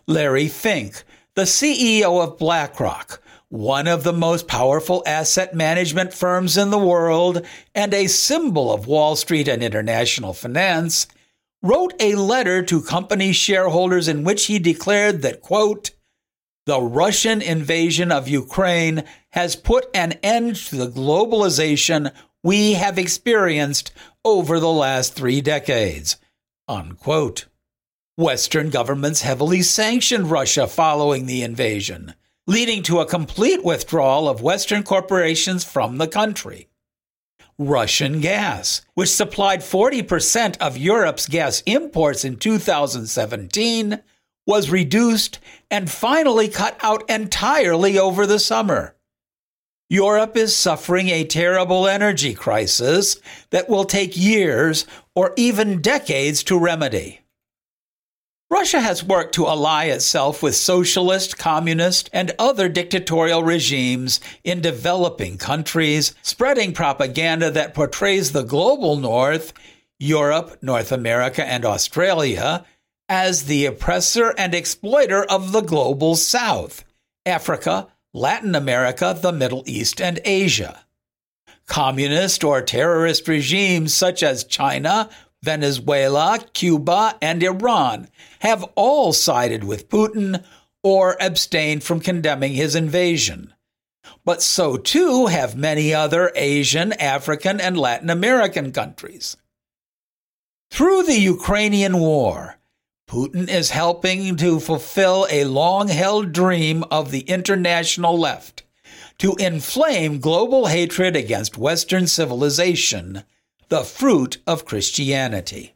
Larry 0.08 0.48
Fink, 0.48 1.04
the 1.38 1.43
CEO 1.43 2.23
of 2.23 2.39
BlackRock, 2.39 3.21
one 3.50 3.88
of 3.88 4.04
the 4.04 4.12
most 4.12 4.47
powerful 4.47 5.04
asset 5.06 5.54
management 5.54 6.12
firms 6.12 6.58
in 6.58 6.71
the 6.71 6.80
world 6.80 7.45
and 7.76 7.93
a 7.93 8.08
symbol 8.08 8.73
of 8.73 8.88
Wall 8.88 9.15
Street 9.15 9.47
and 9.47 9.62
international 9.62 10.34
finance, 10.34 11.06
wrote 11.62 11.93
a 12.00 12.15
letter 12.15 12.63
to 12.63 12.82
company 12.82 13.32
shareholders 13.34 14.08
in 14.08 14.23
which 14.23 14.47
he 14.47 14.58
declared 14.58 15.21
that, 15.21 15.41
quote, 15.41 15.91
the 16.65 16.82
Russian 16.82 17.43
invasion 17.43 18.12
of 18.12 18.28
Ukraine 18.28 19.04
has 19.30 19.56
put 19.56 19.86
an 19.93 20.13
end 20.23 20.56
to 20.56 20.76
the 20.76 20.89
globalization 20.89 22.12
we 22.41 22.73
have 22.73 22.97
experienced 22.97 23.91
over 24.26 24.60
the 24.60 24.71
last 24.71 25.13
three 25.13 25.41
decades. 25.41 26.17
Unquote. 26.67 27.45
Western 28.18 28.72
governments 28.72 29.22
heavily 29.22 29.62
sanctioned 29.62 30.32
Russia 30.32 30.66
following 30.66 31.28
the 31.28 31.44
invasion, 31.44 32.16
leading 32.48 32.82
to 32.82 33.00
a 33.00 33.06
complete 33.06 33.64
withdrawal 33.64 34.28
of 34.28 34.42
Western 34.42 34.82
corporations 34.82 35.64
from 35.64 36.00
the 36.00 36.08
country. 36.08 36.68
Russian 37.60 38.20
gas, 38.20 38.82
which 38.96 39.10
supplied 39.10 39.60
40% 39.60 40.58
of 40.58 40.80
Europe's 40.80 41.28
gas 41.28 41.62
imports 41.68 42.26
in 42.26 42.38
2017, 42.38 44.02
was 44.48 44.72
reduced 44.72 45.38
and 45.70 45.88
finally 45.88 46.48
cut 46.48 46.76
out 46.82 47.08
entirely 47.08 48.00
over 48.00 48.26
the 48.26 48.40
summer. 48.40 48.96
Europe 49.92 50.36
is 50.36 50.56
suffering 50.56 51.10
a 51.10 51.24
terrible 51.24 51.88
energy 51.88 52.34
crisis 52.34 53.22
that 53.52 53.70
will 53.70 53.86
take 53.86 54.18
years 54.18 54.88
or 55.14 55.34
even 55.36 55.84
decades 55.84 56.42
to 56.42 56.58
remedy. 56.58 57.22
Russia 58.50 58.80
has 58.80 59.04
worked 59.04 59.36
to 59.36 59.46
ally 59.46 59.86
itself 59.86 60.42
with 60.42 60.56
socialist, 60.56 61.38
communist, 61.38 62.10
and 62.14 62.34
other 62.40 62.70
dictatorial 62.70 63.44
regimes 63.44 64.22
in 64.44 64.62
developing 64.62 65.38
countries, 65.38 66.16
spreading 66.22 66.74
propaganda 66.74 67.52
that 67.52 67.74
portrays 67.74 68.32
the 68.32 68.44
global 68.44 68.96
North, 68.96 69.52
Europe, 70.00 70.58
North 70.62 70.94
America, 70.94 71.46
and 71.46 71.66
Australia, 71.66 72.66
as 73.10 73.46
the 73.46 73.66
oppressor 73.66 74.34
and 74.38 74.54
exploiter 74.54 75.24
of 75.26 75.52
the 75.52 75.62
global 75.62 76.16
South, 76.16 76.86
Africa, 77.26 77.88
Latin 78.14 78.56
America, 78.56 79.18
the 79.22 79.34
Middle 79.34 79.64
East, 79.66 80.00
and 80.00 80.22
Asia. 80.24 80.86
Communist 81.68 82.46
or 82.46 82.62
terrorist 82.62 83.28
regimes 83.28 83.94
such 83.94 84.24
as 84.24 84.46
China, 84.46 85.10
Venezuela, 85.43 86.39
Cuba, 86.54 87.17
and 87.21 87.43
Iran 87.43 88.08
have 88.39 88.63
all 88.76 89.13
sided 89.13 89.63
with 89.63 89.89
Putin 89.89 90.43
or 90.84 91.17
abstained 91.19 91.84
from 91.84 92.00
condemning 92.00 92.54
his 92.54 92.76
invasion. 92.76 93.54
But 94.23 94.41
so 94.41 94.78
too 94.78 95.28
have 95.28 95.56
many 95.56 95.93
other 95.93 96.32
Asian, 96.36 96.93
African, 96.93 97.60
and 97.62 97.78
Latin 97.78 98.10
American 98.10 98.71
countries. 98.71 99.38
Through 100.71 101.04
the 101.04 101.19
Ukrainian 101.19 102.00
war, 102.00 102.58
Putin 103.10 103.47
is 103.50 103.69
helping 103.69 104.36
to 104.36 104.60
fulfill 104.60 105.28
a 105.30 105.45
long 105.45 105.88
held 105.88 106.34
dream 106.34 106.84
of 106.91 107.12
the 107.12 107.21
international 107.21 108.17
left 108.17 108.63
to 109.19 109.36
inflame 109.39 110.19
global 110.19 110.67
hatred 110.67 111.15
against 111.15 111.58
Western 111.58 112.06
civilization, 112.06 113.23
the 113.70 113.84
fruit 113.84 114.38
of 114.48 114.66
Christianity. 114.66 115.76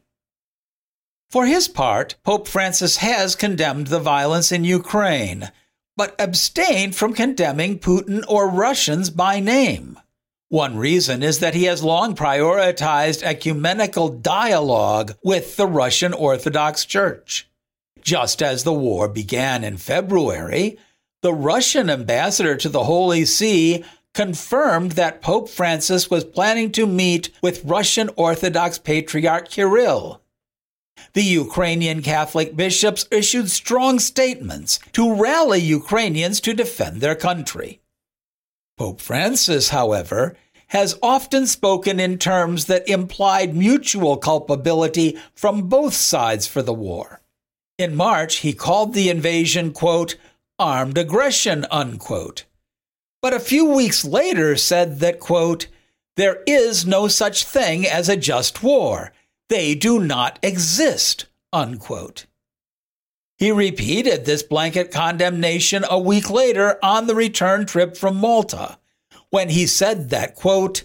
For 1.30 1.46
his 1.46 1.68
part, 1.68 2.16
Pope 2.22 2.46
Francis 2.46 2.98
has 2.98 3.34
condemned 3.34 3.88
the 3.88 4.00
violence 4.00 4.52
in 4.52 4.64
Ukraine, 4.64 5.50
but 5.96 6.14
abstained 6.18 6.94
from 6.94 7.14
condemning 7.14 7.78
Putin 7.78 8.24
or 8.28 8.48
Russians 8.48 9.10
by 9.10 9.40
name. 9.40 9.98
One 10.48 10.76
reason 10.76 11.22
is 11.22 11.38
that 11.38 11.54
he 11.54 11.64
has 11.64 11.82
long 11.82 12.14
prioritized 12.14 13.22
ecumenical 13.22 14.10
dialogue 14.10 15.14
with 15.22 15.56
the 15.56 15.66
Russian 15.66 16.12
Orthodox 16.12 16.84
Church. 16.84 17.48
Just 18.02 18.42
as 18.42 18.64
the 18.64 18.72
war 18.72 19.08
began 19.08 19.64
in 19.64 19.78
February, 19.78 20.76
the 21.22 21.32
Russian 21.32 21.88
ambassador 21.88 22.56
to 22.56 22.68
the 22.68 22.84
Holy 22.84 23.24
See 23.24 23.84
confirmed 24.14 24.92
that 24.92 25.22
Pope 25.22 25.48
Francis 25.48 26.10
was 26.10 26.24
planning 26.24 26.70
to 26.72 26.86
meet 26.86 27.30
with 27.42 27.64
Russian 27.64 28.10
Orthodox 28.16 28.78
Patriarch 28.78 29.48
Kirill. 29.48 30.20
The 31.14 31.22
Ukrainian 31.22 32.02
Catholic 32.02 32.54
bishops 32.54 33.06
issued 33.10 33.50
strong 33.50 33.98
statements 33.98 34.78
to 34.92 35.14
rally 35.14 35.60
Ukrainians 35.60 36.40
to 36.42 36.54
defend 36.54 37.00
their 37.00 37.14
country. 37.14 37.80
Pope 38.76 39.00
Francis, 39.00 39.70
however, 39.70 40.36
has 40.68 40.98
often 41.02 41.46
spoken 41.46 42.00
in 42.00 42.18
terms 42.18 42.64
that 42.66 42.88
implied 42.88 43.54
mutual 43.54 44.16
culpability 44.16 45.18
from 45.34 45.68
both 45.68 45.92
sides 45.92 46.46
for 46.46 46.62
the 46.62 46.72
war. 46.72 47.20
In 47.78 47.94
March, 47.94 48.36
he 48.36 48.54
called 48.54 48.94
the 48.94 49.10
invasion, 49.10 49.72
quote, 49.72 50.16
armed 50.58 50.96
aggression, 50.96 51.66
unquote. 51.70 52.44
But 53.22 53.32
a 53.32 53.40
few 53.40 53.66
weeks 53.66 54.04
later 54.04 54.56
said 54.56 54.98
that, 54.98 55.20
quote, 55.20 55.68
there 56.16 56.42
is 56.46 56.84
no 56.84 57.08
such 57.08 57.44
thing 57.44 57.86
as 57.86 58.08
a 58.08 58.16
just 58.16 58.62
war. 58.62 59.12
They 59.48 59.74
do 59.74 60.00
not 60.00 60.38
exist, 60.42 61.26
unquote. 61.52 62.26
He 63.38 63.50
repeated 63.50 64.24
this 64.24 64.42
blanket 64.42 64.90
condemnation 64.90 65.84
a 65.88 65.98
week 65.98 66.30
later 66.30 66.78
on 66.82 67.06
the 67.06 67.14
return 67.14 67.64
trip 67.64 67.96
from 67.96 68.16
Malta 68.16 68.78
when 69.30 69.48
he 69.48 69.66
said 69.66 70.10
that, 70.10 70.34
quote, 70.34 70.82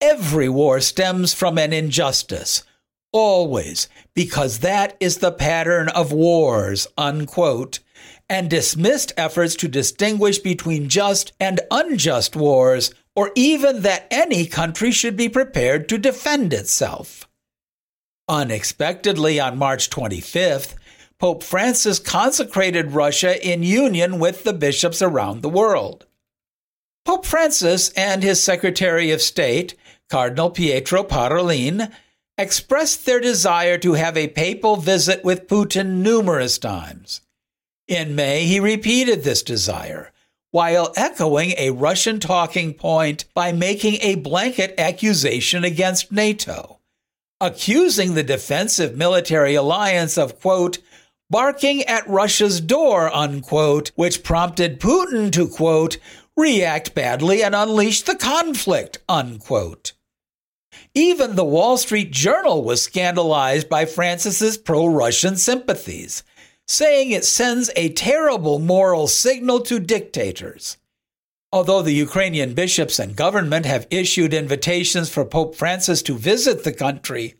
every 0.00 0.48
war 0.48 0.80
stems 0.80 1.32
from 1.32 1.56
an 1.56 1.72
injustice, 1.72 2.64
always, 3.12 3.88
because 4.12 4.58
that 4.58 4.96
is 4.98 5.18
the 5.18 5.32
pattern 5.32 5.88
of 5.90 6.12
wars, 6.12 6.86
unquote, 6.98 7.78
and 8.28 8.50
dismissed 8.50 9.12
efforts 9.16 9.54
to 9.56 9.68
distinguish 9.68 10.38
between 10.38 10.88
just 10.88 11.32
and 11.38 11.60
unjust 11.70 12.34
wars, 12.34 12.92
or 13.14 13.30
even 13.34 13.82
that 13.82 14.06
any 14.10 14.46
country 14.46 14.90
should 14.90 15.16
be 15.16 15.28
prepared 15.28 15.88
to 15.88 15.98
defend 15.98 16.52
itself. 16.52 17.28
Unexpectedly, 18.28 19.38
on 19.38 19.56
March 19.56 19.88
25th, 19.88 20.74
Pope 21.18 21.42
Francis 21.42 21.98
consecrated 21.98 22.92
Russia 22.92 23.42
in 23.46 23.62
union 23.62 24.18
with 24.18 24.44
the 24.44 24.52
bishops 24.52 25.00
around 25.00 25.40
the 25.40 25.48
world. 25.48 26.06
Pope 27.06 27.24
Francis 27.24 27.90
and 27.90 28.22
his 28.22 28.42
Secretary 28.42 29.12
of 29.12 29.22
State, 29.22 29.76
Cardinal 30.10 30.50
Pietro 30.50 31.04
Parolin, 31.04 31.90
expressed 32.36 33.06
their 33.06 33.20
desire 33.20 33.78
to 33.78 33.94
have 33.94 34.16
a 34.16 34.28
papal 34.28 34.76
visit 34.76 35.24
with 35.24 35.46
Putin 35.46 36.02
numerous 36.02 36.58
times. 36.58 37.22
In 37.88 38.16
May, 38.16 38.46
he 38.46 38.58
repeated 38.58 39.22
this 39.22 39.42
desire, 39.42 40.12
while 40.50 40.92
echoing 40.96 41.54
a 41.56 41.70
Russian 41.70 42.18
talking 42.18 42.74
point 42.74 43.26
by 43.32 43.52
making 43.52 43.98
a 44.00 44.16
blanket 44.16 44.74
accusation 44.76 45.62
against 45.62 46.10
NATO, 46.10 46.80
accusing 47.40 48.14
the 48.14 48.24
defensive 48.24 48.96
military 48.96 49.54
alliance 49.54 50.18
of, 50.18 50.40
quote, 50.40 50.78
barking 51.30 51.82
at 51.84 52.08
Russia's 52.08 52.60
door, 52.60 53.14
unquote, 53.14 53.92
which 53.94 54.24
prompted 54.24 54.80
Putin 54.80 55.30
to, 55.32 55.46
quote, 55.46 55.98
react 56.36 56.94
badly 56.94 57.42
and 57.42 57.54
unleash 57.54 58.02
the 58.02 58.16
conflict, 58.16 58.98
unquote. 59.08 59.92
Even 60.94 61.36
the 61.36 61.44
Wall 61.44 61.76
Street 61.76 62.10
Journal 62.10 62.64
was 62.64 62.82
scandalized 62.82 63.68
by 63.68 63.84
Francis's 63.84 64.58
pro-Russian 64.58 65.36
sympathies, 65.36 66.22
saying 66.66 67.10
it 67.10 67.24
sends 67.24 67.70
a 67.76 67.90
terrible 67.90 68.58
moral 68.58 69.06
signal 69.06 69.60
to 69.60 69.78
dictators. 69.78 70.76
Although 71.52 71.82
the 71.82 71.92
Ukrainian 71.92 72.54
bishops 72.54 72.98
and 72.98 73.16
government 73.16 73.66
have 73.66 73.86
issued 73.90 74.34
invitations 74.34 75.08
for 75.08 75.24
Pope 75.24 75.54
Francis 75.54 76.02
to 76.02 76.14
visit 76.18 76.64
the 76.64 76.72
country, 76.72 77.36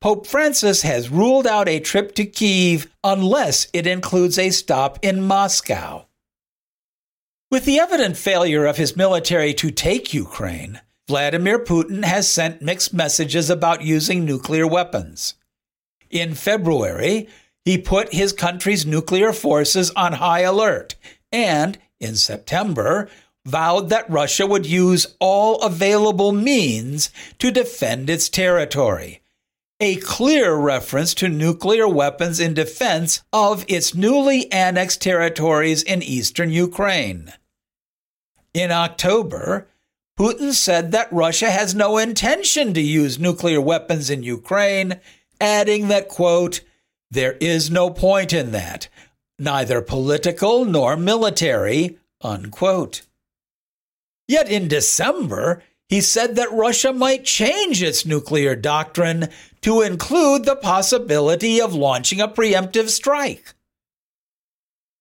Pope 0.00 0.26
Francis 0.26 0.82
has 0.82 1.10
ruled 1.10 1.46
out 1.46 1.68
a 1.68 1.80
trip 1.80 2.14
to 2.14 2.26
Kiev 2.26 2.86
unless 3.02 3.66
it 3.72 3.86
includes 3.86 4.38
a 4.38 4.50
stop 4.50 4.98
in 5.02 5.26
Moscow. 5.26 6.06
With 7.50 7.64
the 7.64 7.78
evident 7.78 8.16
failure 8.16 8.66
of 8.66 8.76
his 8.76 8.96
military 8.96 9.54
to 9.54 9.70
take 9.70 10.12
Ukraine, 10.12 10.80
Vladimir 11.08 11.58
Putin 11.58 12.04
has 12.04 12.28
sent 12.28 12.60
mixed 12.60 12.92
messages 12.92 13.48
about 13.48 13.82
using 13.82 14.24
nuclear 14.24 14.66
weapons. 14.66 15.34
In 16.10 16.34
February, 16.34 17.28
he 17.66 17.76
put 17.76 18.14
his 18.14 18.32
country's 18.32 18.86
nuclear 18.86 19.32
forces 19.32 19.90
on 19.90 20.14
high 20.14 20.42
alert 20.42 20.94
and, 21.32 21.76
in 21.98 22.14
September, 22.14 23.08
vowed 23.44 23.88
that 23.88 24.08
Russia 24.08 24.46
would 24.46 24.64
use 24.64 25.16
all 25.18 25.60
available 25.60 26.30
means 26.30 27.10
to 27.40 27.50
defend 27.50 28.08
its 28.08 28.28
territory. 28.28 29.20
A 29.80 29.96
clear 29.96 30.54
reference 30.54 31.12
to 31.14 31.28
nuclear 31.28 31.88
weapons 31.88 32.38
in 32.38 32.54
defense 32.54 33.24
of 33.32 33.64
its 33.66 33.96
newly 33.96 34.50
annexed 34.52 35.02
territories 35.02 35.82
in 35.82 36.02
eastern 36.02 36.50
Ukraine. 36.50 37.32
In 38.54 38.70
October, 38.70 39.66
Putin 40.16 40.52
said 40.52 40.92
that 40.92 41.12
Russia 41.12 41.50
has 41.50 41.74
no 41.74 41.98
intention 41.98 42.72
to 42.74 42.80
use 42.80 43.18
nuclear 43.18 43.60
weapons 43.60 44.08
in 44.08 44.22
Ukraine, 44.22 45.00
adding 45.40 45.88
that, 45.88 46.08
quote, 46.08 46.60
there 47.16 47.36
is 47.40 47.70
no 47.70 47.90
point 47.90 48.32
in 48.32 48.52
that, 48.52 48.88
neither 49.38 49.80
political 49.80 50.64
nor 50.64 50.96
military, 50.96 51.98
unquote. 52.20 53.02
Yet 54.28 54.50
in 54.50 54.68
December, 54.68 55.62
he 55.88 56.00
said 56.00 56.36
that 56.36 56.52
Russia 56.52 56.92
might 56.92 57.24
change 57.24 57.82
its 57.82 58.04
nuclear 58.04 58.56
doctrine 58.56 59.28
to 59.62 59.82
include 59.82 60.44
the 60.44 60.56
possibility 60.56 61.60
of 61.60 61.74
launching 61.74 62.20
a 62.20 62.28
preemptive 62.28 62.88
strike. 62.88 63.54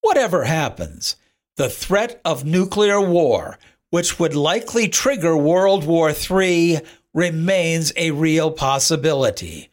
Whatever 0.01 0.43
happens, 0.43 1.15
the 1.57 1.69
threat 1.69 2.21
of 2.23 2.45
nuclear 2.45 3.01
war, 3.01 3.57
which 3.89 4.19
would 4.19 4.35
likely 4.35 4.87
trigger 4.87 5.35
World 5.35 5.85
War 5.85 6.11
III, 6.11 6.81
remains 7.13 7.91
a 7.95 8.11
real 8.11 8.51
possibility, 8.51 9.69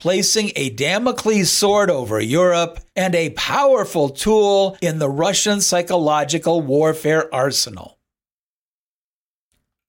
placing 0.00 0.52
a 0.56 0.70
Damocles 0.70 1.50
sword 1.50 1.90
over 1.90 2.20
Europe 2.20 2.80
and 2.94 3.14
a 3.14 3.30
powerful 3.30 4.10
tool 4.10 4.76
in 4.80 4.98
the 4.98 5.08
Russian 5.08 5.60
psychological 5.60 6.60
warfare 6.60 7.32
arsenal. 7.34 7.98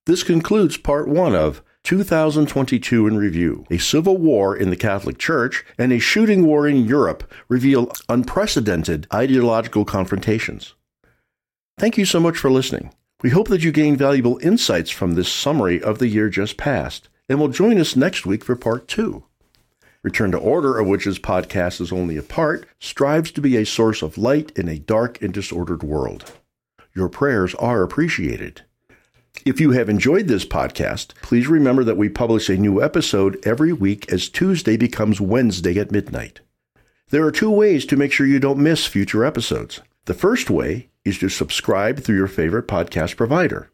This 0.05 0.23
concludes 0.23 0.77
part 0.77 1.07
one 1.07 1.35
of 1.35 1.63
2022 1.83 3.07
in 3.07 3.17
Review. 3.17 3.65
A 3.69 3.77
civil 3.77 4.17
war 4.17 4.55
in 4.55 4.69
the 4.69 4.75
Catholic 4.75 5.17
Church 5.17 5.63
and 5.77 5.91
a 5.91 5.99
shooting 5.99 6.45
war 6.45 6.67
in 6.67 6.85
Europe 6.85 7.31
reveal 7.47 7.91
unprecedented 8.09 9.07
ideological 9.13 9.85
confrontations. 9.85 10.73
Thank 11.77 11.97
you 11.97 12.05
so 12.05 12.19
much 12.19 12.37
for 12.37 12.49
listening. 12.49 12.93
We 13.21 13.31
hope 13.31 13.47
that 13.49 13.63
you 13.63 13.71
gained 13.71 13.97
valuable 13.97 14.39
insights 14.41 14.89
from 14.89 15.13
this 15.13 15.31
summary 15.31 15.81
of 15.81 15.99
the 15.99 16.07
year 16.07 16.29
just 16.29 16.57
past, 16.57 17.09
and 17.27 17.39
will 17.39 17.47
join 17.47 17.77
us 17.79 17.95
next 17.95 18.25
week 18.25 18.43
for 18.43 18.55
part 18.55 18.87
two. 18.87 19.23
Return 20.05 20.29
to 20.33 20.37
Order, 20.37 20.77
of 20.77 20.85
which 20.85 21.05
this 21.05 21.17
podcast 21.17 21.81
is 21.81 21.91
only 21.91 22.15
a 22.15 22.21
part, 22.21 22.67
strives 22.79 23.31
to 23.31 23.41
be 23.41 23.57
a 23.57 23.65
source 23.65 24.03
of 24.03 24.19
light 24.19 24.55
in 24.55 24.67
a 24.67 24.77
dark 24.77 25.19
and 25.19 25.33
disordered 25.33 25.81
world. 25.81 26.31
Your 26.93 27.09
prayers 27.09 27.55
are 27.55 27.81
appreciated. 27.81 28.61
If 29.47 29.59
you 29.59 29.71
have 29.71 29.89
enjoyed 29.89 30.27
this 30.27 30.45
podcast, 30.45 31.15
please 31.23 31.47
remember 31.47 31.83
that 31.83 31.97
we 31.97 32.07
publish 32.07 32.49
a 32.49 32.55
new 32.55 32.83
episode 32.83 33.43
every 33.47 33.73
week 33.73 34.13
as 34.13 34.29
Tuesday 34.29 34.77
becomes 34.77 35.19
Wednesday 35.19 35.79
at 35.79 35.91
midnight. 35.91 36.39
There 37.09 37.25
are 37.25 37.31
two 37.31 37.49
ways 37.49 37.83
to 37.87 37.97
make 37.97 38.11
sure 38.11 38.27
you 38.27 38.39
don't 38.39 38.59
miss 38.59 38.85
future 38.85 39.25
episodes. 39.25 39.81
The 40.05 40.13
first 40.13 40.51
way 40.51 40.89
is 41.03 41.17
to 41.17 41.29
subscribe 41.29 42.01
through 42.01 42.17
your 42.17 42.27
favorite 42.27 42.67
podcast 42.67 43.17
provider. 43.17 43.71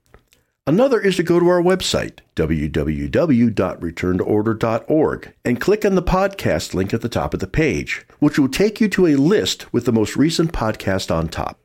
Another 0.68 1.00
is 1.00 1.16
to 1.16 1.24
go 1.24 1.40
to 1.40 1.48
our 1.48 1.62
website, 1.62 2.20
www.returntoorder.org, 2.36 5.34
and 5.44 5.60
click 5.60 5.84
on 5.84 5.96
the 5.96 6.04
podcast 6.04 6.76
link 6.76 6.94
at 6.94 7.02
the 7.02 7.10
top 7.10 7.34
of 7.34 7.40
the 7.40 7.48
page, 7.48 8.06
which 8.20 8.38
will 8.38 8.48
take 8.48 8.80
you 8.80 8.88
to 8.90 9.08
a 9.08 9.16
list 9.16 9.74
with 9.74 9.86
the 9.86 9.92
most 9.92 10.16
recent 10.16 10.54
podcast 10.54 11.10
on 11.10 11.28
top. 11.28 11.58